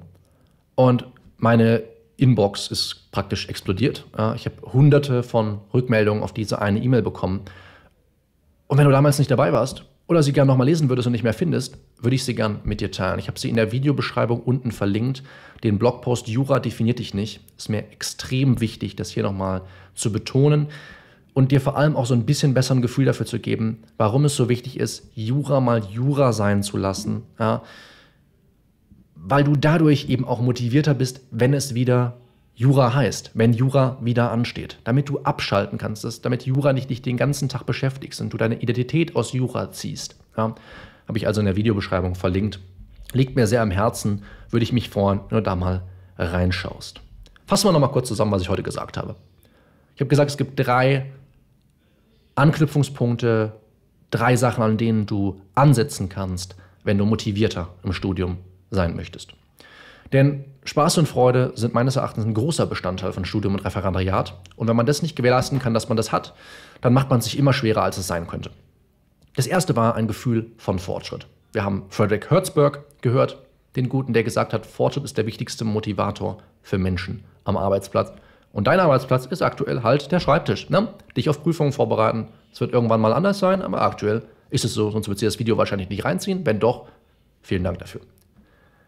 Und 0.74 1.06
meine 1.38 1.82
Inbox 2.16 2.68
ist 2.68 3.10
praktisch 3.10 3.48
explodiert. 3.48 4.04
Ich 4.36 4.46
habe 4.46 4.72
hunderte 4.72 5.22
von 5.22 5.58
Rückmeldungen 5.74 6.22
auf 6.22 6.32
diese 6.32 6.60
eine 6.60 6.80
E-Mail 6.82 7.02
bekommen. 7.02 7.40
Und 8.68 8.78
wenn 8.78 8.86
du 8.86 8.92
damals 8.92 9.18
nicht 9.18 9.30
dabei 9.30 9.52
warst 9.52 9.84
oder 10.06 10.22
sie 10.22 10.32
gerne 10.32 10.50
nochmal 10.50 10.66
lesen 10.66 10.88
würdest 10.88 11.06
und 11.06 11.12
nicht 11.12 11.24
mehr 11.24 11.34
findest, 11.34 11.78
würde 11.98 12.14
ich 12.14 12.24
sie 12.24 12.34
gern 12.34 12.60
mit 12.64 12.80
dir 12.80 12.90
teilen. 12.90 13.18
Ich 13.18 13.28
habe 13.28 13.38
sie 13.38 13.48
in 13.48 13.56
der 13.56 13.72
Videobeschreibung 13.72 14.40
unten 14.40 14.72
verlinkt. 14.72 15.22
Den 15.62 15.78
Blogpost 15.78 16.28
Jura 16.28 16.58
definiert 16.58 16.98
dich 16.98 17.12
nicht. 17.12 17.40
Ist 17.56 17.68
mir 17.68 17.90
extrem 17.90 18.60
wichtig, 18.60 18.96
das 18.96 19.10
hier 19.10 19.22
nochmal 19.22 19.62
zu 19.94 20.12
betonen 20.12 20.68
und 21.34 21.50
dir 21.50 21.60
vor 21.60 21.76
allem 21.76 21.96
auch 21.96 22.06
so 22.06 22.14
ein 22.14 22.26
bisschen 22.26 22.54
besser 22.54 22.74
ein 22.74 22.82
Gefühl 22.82 23.04
dafür 23.04 23.26
zu 23.26 23.38
geben, 23.38 23.82
warum 23.96 24.24
es 24.24 24.36
so 24.36 24.48
wichtig 24.48 24.78
ist, 24.78 25.10
Jura 25.14 25.60
mal 25.60 25.82
Jura 25.84 26.32
sein 26.32 26.62
zu 26.62 26.76
lassen. 26.76 27.22
Ja? 27.38 27.62
Weil 29.24 29.44
du 29.44 29.54
dadurch 29.54 30.08
eben 30.08 30.24
auch 30.24 30.40
motivierter 30.40 30.94
bist, 30.94 31.20
wenn 31.30 31.54
es 31.54 31.74
wieder 31.74 32.16
Jura 32.54 32.92
heißt, 32.92 33.30
wenn 33.34 33.52
Jura 33.52 33.96
wieder 34.00 34.30
ansteht, 34.30 34.78
damit 34.84 35.08
du 35.08 35.20
abschalten 35.20 35.78
kannst, 35.78 36.24
damit 36.24 36.44
Jura 36.44 36.72
nicht 36.72 36.90
dich 36.90 37.00
den 37.00 37.16
ganzen 37.16 37.48
Tag 37.48 37.64
beschäftigst 37.64 38.20
und 38.20 38.32
du 38.32 38.36
deine 38.36 38.60
Identität 38.60 39.16
aus 39.16 39.32
Jura 39.32 39.70
ziehst. 39.70 40.16
Ja? 40.36 40.54
Habe 41.08 41.18
ich 41.18 41.26
also 41.26 41.40
in 41.40 41.46
der 41.46 41.56
Videobeschreibung 41.56 42.14
verlinkt. 42.14 42.60
Liegt 43.12 43.36
mir 43.36 43.46
sehr 43.46 43.62
am 43.62 43.70
Herzen, 43.70 44.24
würde 44.50 44.64
ich 44.64 44.72
mich 44.72 44.90
freuen, 44.90 45.20
wenn 45.28 45.38
du 45.38 45.42
da 45.42 45.54
mal 45.56 45.82
reinschaust. 46.18 47.00
Fassen 47.46 47.68
wir 47.68 47.72
nochmal 47.72 47.90
kurz 47.90 48.08
zusammen, 48.08 48.32
was 48.32 48.42
ich 48.42 48.48
heute 48.48 48.62
gesagt 48.62 48.96
habe. 48.96 49.16
Ich 49.94 50.00
habe 50.00 50.08
gesagt, 50.08 50.30
es 50.30 50.36
gibt 50.36 50.58
drei 50.58 51.12
Anknüpfungspunkte, 52.34 53.52
drei 54.10 54.36
Sachen, 54.36 54.62
an 54.62 54.76
denen 54.78 55.06
du 55.06 55.40
ansetzen 55.54 56.08
kannst, 56.08 56.56
wenn 56.84 56.98
du 56.98 57.04
motivierter 57.04 57.68
im 57.82 57.92
Studium 57.92 58.38
sein 58.72 58.96
möchtest. 58.96 59.34
Denn 60.12 60.44
Spaß 60.64 60.98
und 60.98 61.08
Freude 61.08 61.52
sind 61.54 61.74
meines 61.74 61.96
Erachtens 61.96 62.24
ein 62.24 62.34
großer 62.34 62.66
Bestandteil 62.66 63.12
von 63.12 63.24
Studium 63.24 63.54
und 63.54 63.64
Referendariat. 63.64 64.34
Und 64.56 64.68
wenn 64.68 64.76
man 64.76 64.86
das 64.86 65.02
nicht 65.02 65.16
gewährleisten 65.16 65.58
kann, 65.58 65.74
dass 65.74 65.88
man 65.88 65.96
das 65.96 66.12
hat, 66.12 66.34
dann 66.80 66.92
macht 66.92 67.08
man 67.08 67.20
es 67.20 67.24
sich 67.24 67.38
immer 67.38 67.52
schwerer, 67.52 67.82
als 67.82 67.96
es 67.96 68.06
sein 68.06 68.26
könnte. 68.26 68.50
Das 69.34 69.46
erste 69.46 69.74
war 69.76 69.94
ein 69.94 70.08
Gefühl 70.08 70.50
von 70.58 70.78
Fortschritt. 70.78 71.26
Wir 71.52 71.64
haben 71.64 71.84
Frederick 71.88 72.30
Herzberg 72.30 72.84
gehört, 73.00 73.38
den 73.76 73.88
Guten, 73.88 74.12
der 74.12 74.24
gesagt 74.24 74.52
hat, 74.52 74.66
Fortschritt 74.66 75.04
ist 75.04 75.16
der 75.16 75.26
wichtigste 75.26 75.64
Motivator 75.64 76.38
für 76.62 76.76
Menschen 76.76 77.24
am 77.44 77.56
Arbeitsplatz. 77.56 78.12
Und 78.52 78.66
dein 78.66 78.80
Arbeitsplatz 78.80 79.24
ist 79.24 79.40
aktuell 79.40 79.82
halt 79.82 80.12
der 80.12 80.20
Schreibtisch. 80.20 80.68
Ne? 80.68 80.88
Dich 81.16 81.30
auf 81.30 81.42
Prüfungen 81.42 81.72
vorbereiten. 81.72 82.28
Es 82.52 82.60
wird 82.60 82.72
irgendwann 82.72 83.00
mal 83.00 83.14
anders 83.14 83.38
sein, 83.38 83.62
aber 83.62 83.80
aktuell 83.80 84.22
ist 84.50 84.66
es 84.66 84.74
so, 84.74 84.90
sonst 84.90 85.08
wird 85.08 85.18
sie 85.18 85.24
das 85.24 85.38
Video 85.38 85.56
wahrscheinlich 85.56 85.88
nicht 85.88 86.04
reinziehen. 86.04 86.44
Wenn 86.44 86.60
doch, 86.60 86.86
vielen 87.40 87.64
Dank 87.64 87.78
dafür. 87.78 88.02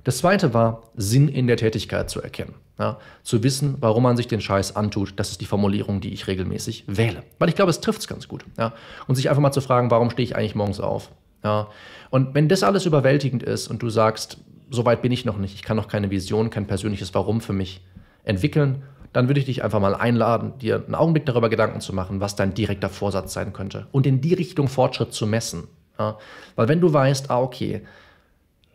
Das 0.04 0.18
zweite 0.18 0.54
war, 0.54 0.82
Sinn 0.96 1.28
in 1.28 1.46
der 1.46 1.56
Tätigkeit 1.56 2.10
zu 2.10 2.22
erkennen. 2.22 2.54
Ja, 2.78 2.98
zu 3.22 3.44
wissen, 3.44 3.76
warum 3.78 4.02
man 4.02 4.16
sich 4.16 4.26
den 4.26 4.40
Scheiß 4.40 4.74
antut, 4.74 5.14
das 5.16 5.30
ist 5.30 5.40
die 5.40 5.46
Formulierung, 5.46 6.00
die 6.00 6.12
ich 6.12 6.26
regelmäßig 6.26 6.84
wähle. 6.88 7.22
Weil 7.38 7.48
ich 7.48 7.54
glaube, 7.54 7.70
es 7.70 7.80
trifft 7.80 8.00
es 8.00 8.08
ganz 8.08 8.26
gut. 8.26 8.44
Ja, 8.58 8.72
und 9.06 9.14
sich 9.14 9.28
einfach 9.28 9.42
mal 9.42 9.52
zu 9.52 9.60
fragen, 9.60 9.92
warum 9.92 10.10
stehe 10.10 10.24
ich 10.24 10.34
eigentlich 10.34 10.56
morgens 10.56 10.80
auf? 10.80 11.10
Ja, 11.44 11.68
und 12.10 12.34
wenn 12.34 12.48
das 12.48 12.64
alles 12.64 12.84
überwältigend 12.84 13.42
ist 13.44 13.68
und 13.68 13.80
du 13.82 13.90
sagst, 13.90 14.38
so 14.70 14.84
weit 14.84 15.02
bin 15.02 15.12
ich 15.12 15.24
noch 15.24 15.36
nicht, 15.36 15.54
ich 15.54 15.62
kann 15.62 15.76
noch 15.76 15.88
keine 15.88 16.10
Vision, 16.10 16.50
kein 16.50 16.66
persönliches 16.66 17.14
Warum 17.14 17.40
für 17.40 17.52
mich 17.52 17.80
entwickeln, 18.24 18.82
dann 19.12 19.28
würde 19.28 19.38
ich 19.38 19.46
dich 19.46 19.62
einfach 19.62 19.78
mal 19.78 19.94
einladen, 19.94 20.58
dir 20.58 20.82
einen 20.84 20.96
Augenblick 20.96 21.26
darüber 21.26 21.48
Gedanken 21.48 21.80
zu 21.80 21.94
machen, 21.94 22.20
was 22.20 22.34
dein 22.34 22.54
direkter 22.54 22.88
Vorsatz 22.88 23.32
sein 23.32 23.52
könnte 23.52 23.86
und 23.92 24.06
in 24.06 24.20
die 24.20 24.34
Richtung 24.34 24.66
Fortschritt 24.66 25.12
zu 25.12 25.26
messen. 25.28 25.68
Ja, 25.98 26.18
weil 26.56 26.66
wenn 26.66 26.80
du 26.80 26.92
weißt, 26.92 27.30
ah, 27.30 27.40
okay, 27.40 27.82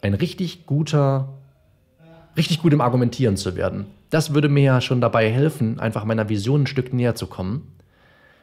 ein 0.01 0.13
richtig 0.13 0.65
guter 0.65 1.29
richtig 2.38 2.62
gut 2.62 2.73
im 2.73 2.81
Argumentieren 2.81 3.38
zu 3.38 3.55
werden. 3.55 3.88
Das 4.09 4.33
würde 4.33 4.49
mir 4.49 4.63
ja 4.63 4.81
schon 4.81 5.01
dabei 5.01 5.29
helfen, 5.29 5.79
einfach 5.79 6.05
meiner 6.05 6.29
Vision 6.29 6.63
ein 6.63 6.67
Stück 6.67 6.93
näher 6.93 7.15
zu 7.15 7.27
kommen. 7.27 7.73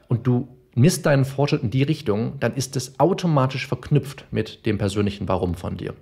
Und 0.08 0.26
du 0.26 0.48
misst 0.74 1.06
deinen 1.06 1.24
Fortschritt 1.24 1.62
in 1.62 1.70
die 1.70 1.82
Richtung, 1.82 2.34
dann 2.38 2.54
ist 2.54 2.76
es 2.76 3.00
automatisch 3.00 3.66
verknüpft 3.66 4.26
mit 4.30 4.66
dem 4.66 4.78
persönlichen 4.78 5.28
Warum 5.28 5.54
von 5.54 5.76
dir. 5.76 5.94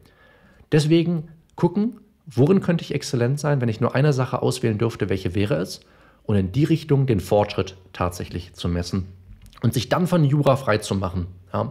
Deswegen 0.73 1.29
gucken, 1.55 2.01
worin 2.27 2.61
könnte 2.61 2.83
ich 2.83 2.95
exzellent 2.95 3.39
sein, 3.39 3.61
wenn 3.61 3.69
ich 3.69 3.81
nur 3.81 3.95
eine 3.95 4.13
Sache 4.13 4.43
auswählen 4.43 4.79
dürfte, 4.79 5.09
welche 5.09 5.35
wäre 5.35 5.55
es? 5.55 5.81
Und 6.25 6.37
in 6.37 6.53
die 6.53 6.65
Richtung 6.65 7.07
den 7.07 7.21
Fortschritt 7.21 7.77
tatsächlich 7.93 8.55
zu 8.55 8.69
messen 8.69 9.07
und 9.63 9.73
sich 9.73 9.89
dann 9.89 10.07
von 10.07 10.25
Jura 10.25 10.57
frei 10.57 10.79
zu 10.79 10.95
machen. 10.95 11.27
Ja? 11.53 11.69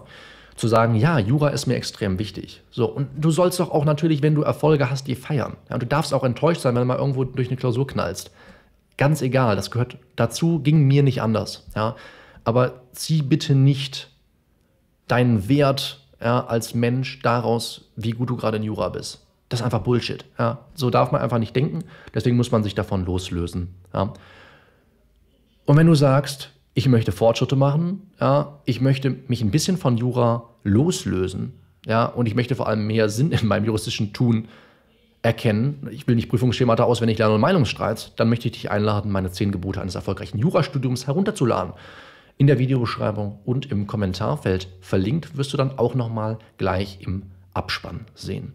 Zu 0.55 0.67
sagen, 0.67 0.95
ja, 0.95 1.17
Jura 1.17 1.49
ist 1.49 1.65
mir 1.65 1.75
extrem 1.75 2.19
wichtig. 2.19 2.61
So, 2.69 2.85
und 2.85 3.07
du 3.17 3.31
sollst 3.31 3.59
doch 3.59 3.71
auch 3.71 3.85
natürlich, 3.85 4.21
wenn 4.21 4.35
du 4.35 4.43
Erfolge 4.43 4.89
hast, 4.89 5.07
die 5.07 5.15
feiern. 5.15 5.57
Ja? 5.69 5.75
Und 5.75 5.83
du 5.83 5.87
darfst 5.87 6.13
auch 6.13 6.23
enttäuscht 6.23 6.61
sein, 6.61 6.75
wenn 6.75 6.81
du 6.81 6.87
mal 6.87 6.97
irgendwo 6.97 7.23
durch 7.23 7.47
eine 7.47 7.57
Klausur 7.57 7.87
knallst. 7.87 8.31
Ganz 8.97 9.21
egal, 9.21 9.55
das 9.55 9.71
gehört 9.71 9.97
dazu, 10.15 10.59
ging 10.59 10.87
mir 10.87 11.01
nicht 11.01 11.21
anders. 11.21 11.65
Ja? 11.75 11.95
Aber 12.43 12.81
zieh 12.91 13.21
bitte 13.21 13.55
nicht 13.55 14.09
deinen 15.07 15.49
Wert 15.49 16.01
ja, 16.21 16.45
als 16.45 16.73
Mensch 16.73 17.19
daraus, 17.21 17.89
wie 17.95 18.11
gut 18.11 18.29
du 18.29 18.37
gerade 18.37 18.57
in 18.57 18.63
Jura 18.63 18.89
bist. 18.89 19.25
Das 19.49 19.59
ist 19.59 19.65
einfach 19.65 19.81
Bullshit. 19.81 20.25
Ja. 20.39 20.65
So 20.73 20.89
darf 20.89 21.11
man 21.11 21.21
einfach 21.21 21.37
nicht 21.37 21.55
denken. 21.55 21.83
Deswegen 22.13 22.37
muss 22.37 22.51
man 22.51 22.63
sich 22.63 22.75
davon 22.75 23.05
loslösen. 23.05 23.75
Ja. 23.93 24.13
Und 25.65 25.77
wenn 25.77 25.87
du 25.87 25.95
sagst, 25.95 26.49
ich 26.73 26.88
möchte 26.88 27.12
Fortschritte 27.12 27.55
machen, 27.55 28.09
ja, 28.19 28.59
ich 28.65 28.81
möchte 28.81 29.15
mich 29.27 29.41
ein 29.41 29.51
bisschen 29.51 29.77
von 29.77 29.97
Jura 29.97 30.49
loslösen, 30.63 31.53
ja, 31.86 32.05
und 32.05 32.27
ich 32.27 32.36
möchte 32.36 32.55
vor 32.55 32.67
allem 32.67 32.88
mehr 32.88 33.09
Sinn 33.09 33.31
in 33.31 33.47
meinem 33.47 33.65
juristischen 33.65 34.13
Tun 34.13 34.47
erkennen. 35.21 35.88
Ich 35.91 36.07
will 36.07 36.15
nicht 36.15 36.29
Prüfungsschemata 36.29 36.83
auswendig 36.83 37.17
lernen 37.17 37.36
und 37.36 37.41
Meinungsstreit. 37.41 38.12
Dann 38.17 38.29
möchte 38.29 38.47
ich 38.47 38.53
dich 38.53 38.71
einladen, 38.71 39.12
meine 39.12 39.31
zehn 39.31 39.51
Gebote 39.51 39.81
eines 39.81 39.95
erfolgreichen 39.95 40.38
Jurastudiums 40.38 41.07
herunterzuladen. 41.07 41.73
In 42.38 42.47
der 42.47 42.59
Videobeschreibung 42.59 43.39
und 43.45 43.71
im 43.71 43.88
Kommentarfeld 43.88 44.67
verlinkt 44.81 45.38
wirst 45.38 45.53
du 45.53 45.57
dann 45.57 45.77
auch 45.77 45.95
nochmal 45.95 46.39
gleich 46.57 46.99
im 47.01 47.23
Abspann 47.53 48.01
sehen. 48.15 48.53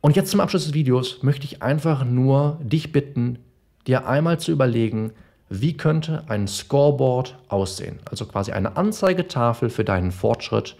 Und 0.00 0.16
jetzt 0.16 0.30
zum 0.30 0.40
Abschluss 0.40 0.64
des 0.64 0.74
Videos 0.74 1.22
möchte 1.22 1.44
ich 1.44 1.62
einfach 1.62 2.04
nur 2.04 2.58
dich 2.62 2.92
bitten, 2.92 3.38
dir 3.86 4.06
einmal 4.06 4.40
zu 4.40 4.50
überlegen, 4.50 5.12
wie 5.60 5.76
könnte 5.76 6.24
ein 6.28 6.46
Scoreboard 6.46 7.36
aussehen? 7.48 7.98
Also 8.10 8.26
quasi 8.26 8.52
eine 8.52 8.76
Anzeigetafel 8.76 9.70
für 9.70 9.84
deinen 9.84 10.12
Fortschritt, 10.12 10.76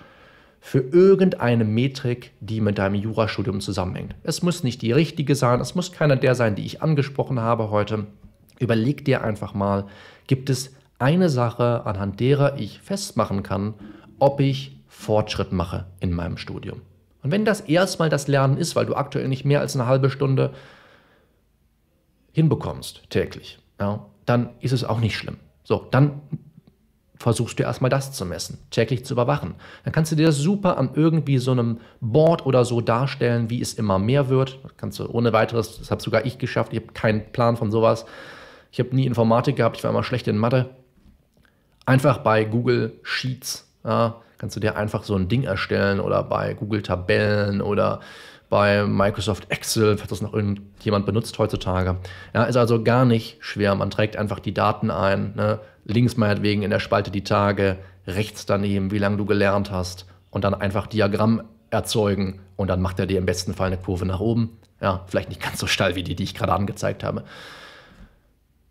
für 0.61 0.81
irgendeine 0.81 1.65
Metrik, 1.65 2.33
die 2.41 2.61
mit 2.61 2.79
deinem 2.79 2.95
Jurastudium 2.95 3.61
zusammenhängt. 3.61 4.15
Es 4.23 4.43
muss 4.43 4.65
nicht 4.65 4.81
die 4.81 4.93
richtige 4.93 5.35
sein, 5.35 5.61
es 5.61 5.75
muss 5.75 5.93
keiner 5.93 6.17
der 6.17 6.35
sein, 6.35 6.55
die 6.55 6.65
ich 6.65 6.83
angesprochen 6.83 7.41
habe 7.41 7.71
heute. 7.71 8.07
Überleg 8.59 9.05
dir 9.05 9.23
einfach 9.23 9.53
mal, 9.53 9.87
gibt 10.27 10.49
es 10.49 10.75
eine 10.99 11.29
Sache, 11.29 11.85
anhand 11.85 12.21
derer 12.21 12.59
ich 12.59 12.81
festmachen 12.81 13.43
kann, 13.43 13.75
ob 14.19 14.41
ich 14.41 14.79
Fortschritt 14.89 15.53
mache 15.53 15.87
in 16.01 16.13
meinem 16.13 16.39
Studium. 16.39 16.81
Und 17.23 17.31
wenn 17.31 17.45
das 17.45 17.61
erstmal 17.61 18.09
das 18.09 18.29
Lernen 18.29 18.57
ist, 18.57 18.77
weil 18.77 18.87
du 18.87 18.95
aktuell 18.95 19.29
nicht 19.29 19.45
mehr 19.45 19.61
als 19.61 19.75
eine 19.75 19.87
halbe 19.87 20.09
Stunde 20.09 20.53
hinbekommst 22.33 23.03
täglich, 23.11 23.59
ja, 23.81 24.07
dann 24.27 24.51
ist 24.61 24.73
es 24.73 24.85
auch 24.85 25.01
nicht 25.01 25.17
schlimm. 25.17 25.37
So, 25.63 25.87
dann 25.91 26.21
versuchst 27.17 27.59
du 27.59 27.63
erstmal 27.63 27.91
das 27.91 28.13
zu 28.13 28.27
messen, 28.27 28.59
täglich 28.71 29.05
zu 29.05 29.15
überwachen. 29.15 29.55
Dann 29.85 29.93
kannst 29.93 30.13
du 30.13 30.17
dir 30.17 30.27
das 30.27 30.37
super 30.37 30.77
an 30.77 30.91
irgendwie 30.95 31.39
so 31.39 31.53
einem 31.53 31.81
Board 32.01 32.45
oder 32.45 32.65
so 32.65 32.81
darstellen, 32.81 33.49
wie 33.49 33.61
es 33.61 33.75
immer 33.75 33.99
mehr 33.99 34.29
wird. 34.29 34.59
Das 34.63 34.77
kannst 34.77 34.99
du 34.99 35.09
ohne 35.09 35.33
weiteres, 35.33 35.79
das 35.79 35.91
habe 35.91 36.03
sogar 36.03 36.27
ich 36.27 36.39
geschafft, 36.39 36.73
ich 36.73 36.81
habe 36.81 36.93
keinen 36.93 37.33
Plan 37.33 37.57
von 37.57 37.71
sowas. 37.71 38.05
Ich 38.73 38.81
habe 38.81 38.95
nie 38.95 39.07
Informatik 39.07 39.57
gehabt, 39.57 39.77
ich 39.77 39.85
war 39.85 39.91
immer 39.91 40.03
schlecht 40.03 40.29
in 40.29 40.37
Mathe. 40.37 40.71
Einfach 41.87 42.19
bei 42.19 42.45
Google 42.45 42.99
Sheets 43.03 43.65
ja, 43.85 44.21
kannst 44.39 44.57
du 44.57 44.61
dir 44.61 44.77
einfach 44.77 45.05
so 45.05 45.15
ein 45.15 45.29
Ding 45.29 45.45
erstellen 45.45 46.01
oder 46.01 46.23
bei 46.23 46.55
Google 46.55 46.83
Tabellen 46.83 47.61
oder 47.61 48.01
bei 48.49 48.85
Microsoft 48.87 49.51
Excel, 49.51 49.97
falls 49.97 50.11
das 50.11 50.21
noch 50.21 50.33
irgendjemand 50.33 51.07
benutzt 51.07 51.39
heutzutage. 51.39 51.97
Ja, 52.35 52.45
ist 52.45 52.57
also 52.57 52.83
gar 52.83 53.05
nicht 53.05 53.39
schwer. 53.41 53.75
Man 53.75 53.91
trägt 53.91 54.17
einfach 54.17 54.39
die 54.39 54.55
Daten 54.55 54.91
ein. 54.91 55.35
Ne? 55.35 55.61
Links 55.85 56.17
meinetwegen 56.17 56.63
in 56.63 56.71
der 56.71 56.81
Spalte 56.81 57.11
die 57.11 57.25
Tage, 57.25 57.79
rechts 58.07 58.47
daneben, 58.47 58.91
wie 58.91 58.99
lange 58.99 59.17
du 59.17 59.25
gelernt 59.25 59.71
hast 59.71 60.07
und 60.31 60.45
dann 60.45 60.55
einfach 60.55 60.87
Diagramm 60.87 61.43
erzeugen 61.71 62.41
und 62.57 62.69
dann 62.69 62.81
macht 62.81 62.99
er 62.99 63.07
dir 63.07 63.19
im 63.19 63.27
besten 63.27 63.55
Fall 63.55 63.69
eine 63.69 63.79
Kurve 63.79 64.07
nach 64.07 64.21
oben. 64.21 64.57
Ja, 64.81 65.03
vielleicht 65.07 65.29
nicht 65.29 65.43
ganz 65.43 65.59
so 65.59 65.67
steil 65.67 65.95
wie 65.95 66.03
die, 66.03 66.15
die 66.15 66.25
ich 66.25 66.35
gerade 66.35 66.53
angezeigt 66.53 67.05
habe. 67.05 67.25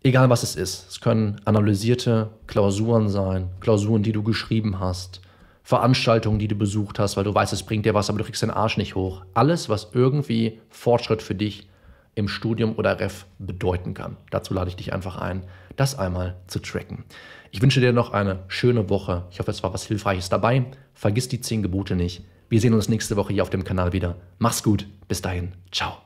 Egal 0.02 0.28
was 0.30 0.42
es 0.42 0.54
ist. 0.54 0.88
Es 0.88 1.00
können 1.00 1.40
analysierte 1.44 2.30
Klausuren 2.46 3.08
sein, 3.08 3.48
Klausuren, 3.60 4.02
die 4.02 4.12
du 4.12 4.22
geschrieben 4.22 4.78
hast, 4.78 5.22
Veranstaltungen, 5.64 6.38
die 6.38 6.46
du 6.46 6.54
besucht 6.54 6.98
hast, 6.98 7.16
weil 7.16 7.24
du 7.24 7.34
weißt, 7.34 7.54
es 7.54 7.62
bringt 7.62 7.86
dir 7.86 7.94
was, 7.94 8.10
aber 8.10 8.18
du 8.18 8.24
kriegst 8.24 8.42
den 8.42 8.50
Arsch 8.50 8.76
nicht 8.76 8.94
hoch. 8.94 9.24
Alles, 9.32 9.70
was 9.70 9.90
irgendwie 9.94 10.60
Fortschritt 10.68 11.22
für 11.22 11.34
dich 11.34 11.66
im 12.14 12.28
Studium 12.28 12.76
oder 12.76 13.00
Ref 13.00 13.24
bedeuten 13.38 13.94
kann. 13.94 14.18
Dazu 14.30 14.54
lade 14.54 14.68
ich 14.68 14.76
dich 14.76 14.92
einfach 14.92 15.16
ein, 15.16 15.42
das 15.76 15.98
einmal 15.98 16.36
zu 16.46 16.60
tracken. 16.60 17.04
Ich 17.50 17.62
wünsche 17.62 17.80
dir 17.80 17.92
noch 17.92 18.12
eine 18.12 18.40
schöne 18.46 18.90
Woche. 18.90 19.24
Ich 19.30 19.40
hoffe, 19.40 19.50
es 19.50 19.62
war 19.62 19.72
was 19.72 19.86
Hilfreiches 19.86 20.28
dabei. 20.28 20.66
Vergiss 20.92 21.28
die 21.28 21.40
zehn 21.40 21.62
Gebote 21.62 21.96
nicht. 21.96 22.24
Wir 22.50 22.60
sehen 22.60 22.74
uns 22.74 22.88
nächste 22.88 23.16
Woche 23.16 23.32
hier 23.32 23.42
auf 23.42 23.50
dem 23.50 23.64
Kanal 23.64 23.92
wieder. 23.92 24.16
Mach's 24.38 24.62
gut. 24.62 24.86
Bis 25.08 25.22
dahin. 25.22 25.52
Ciao. 25.72 26.03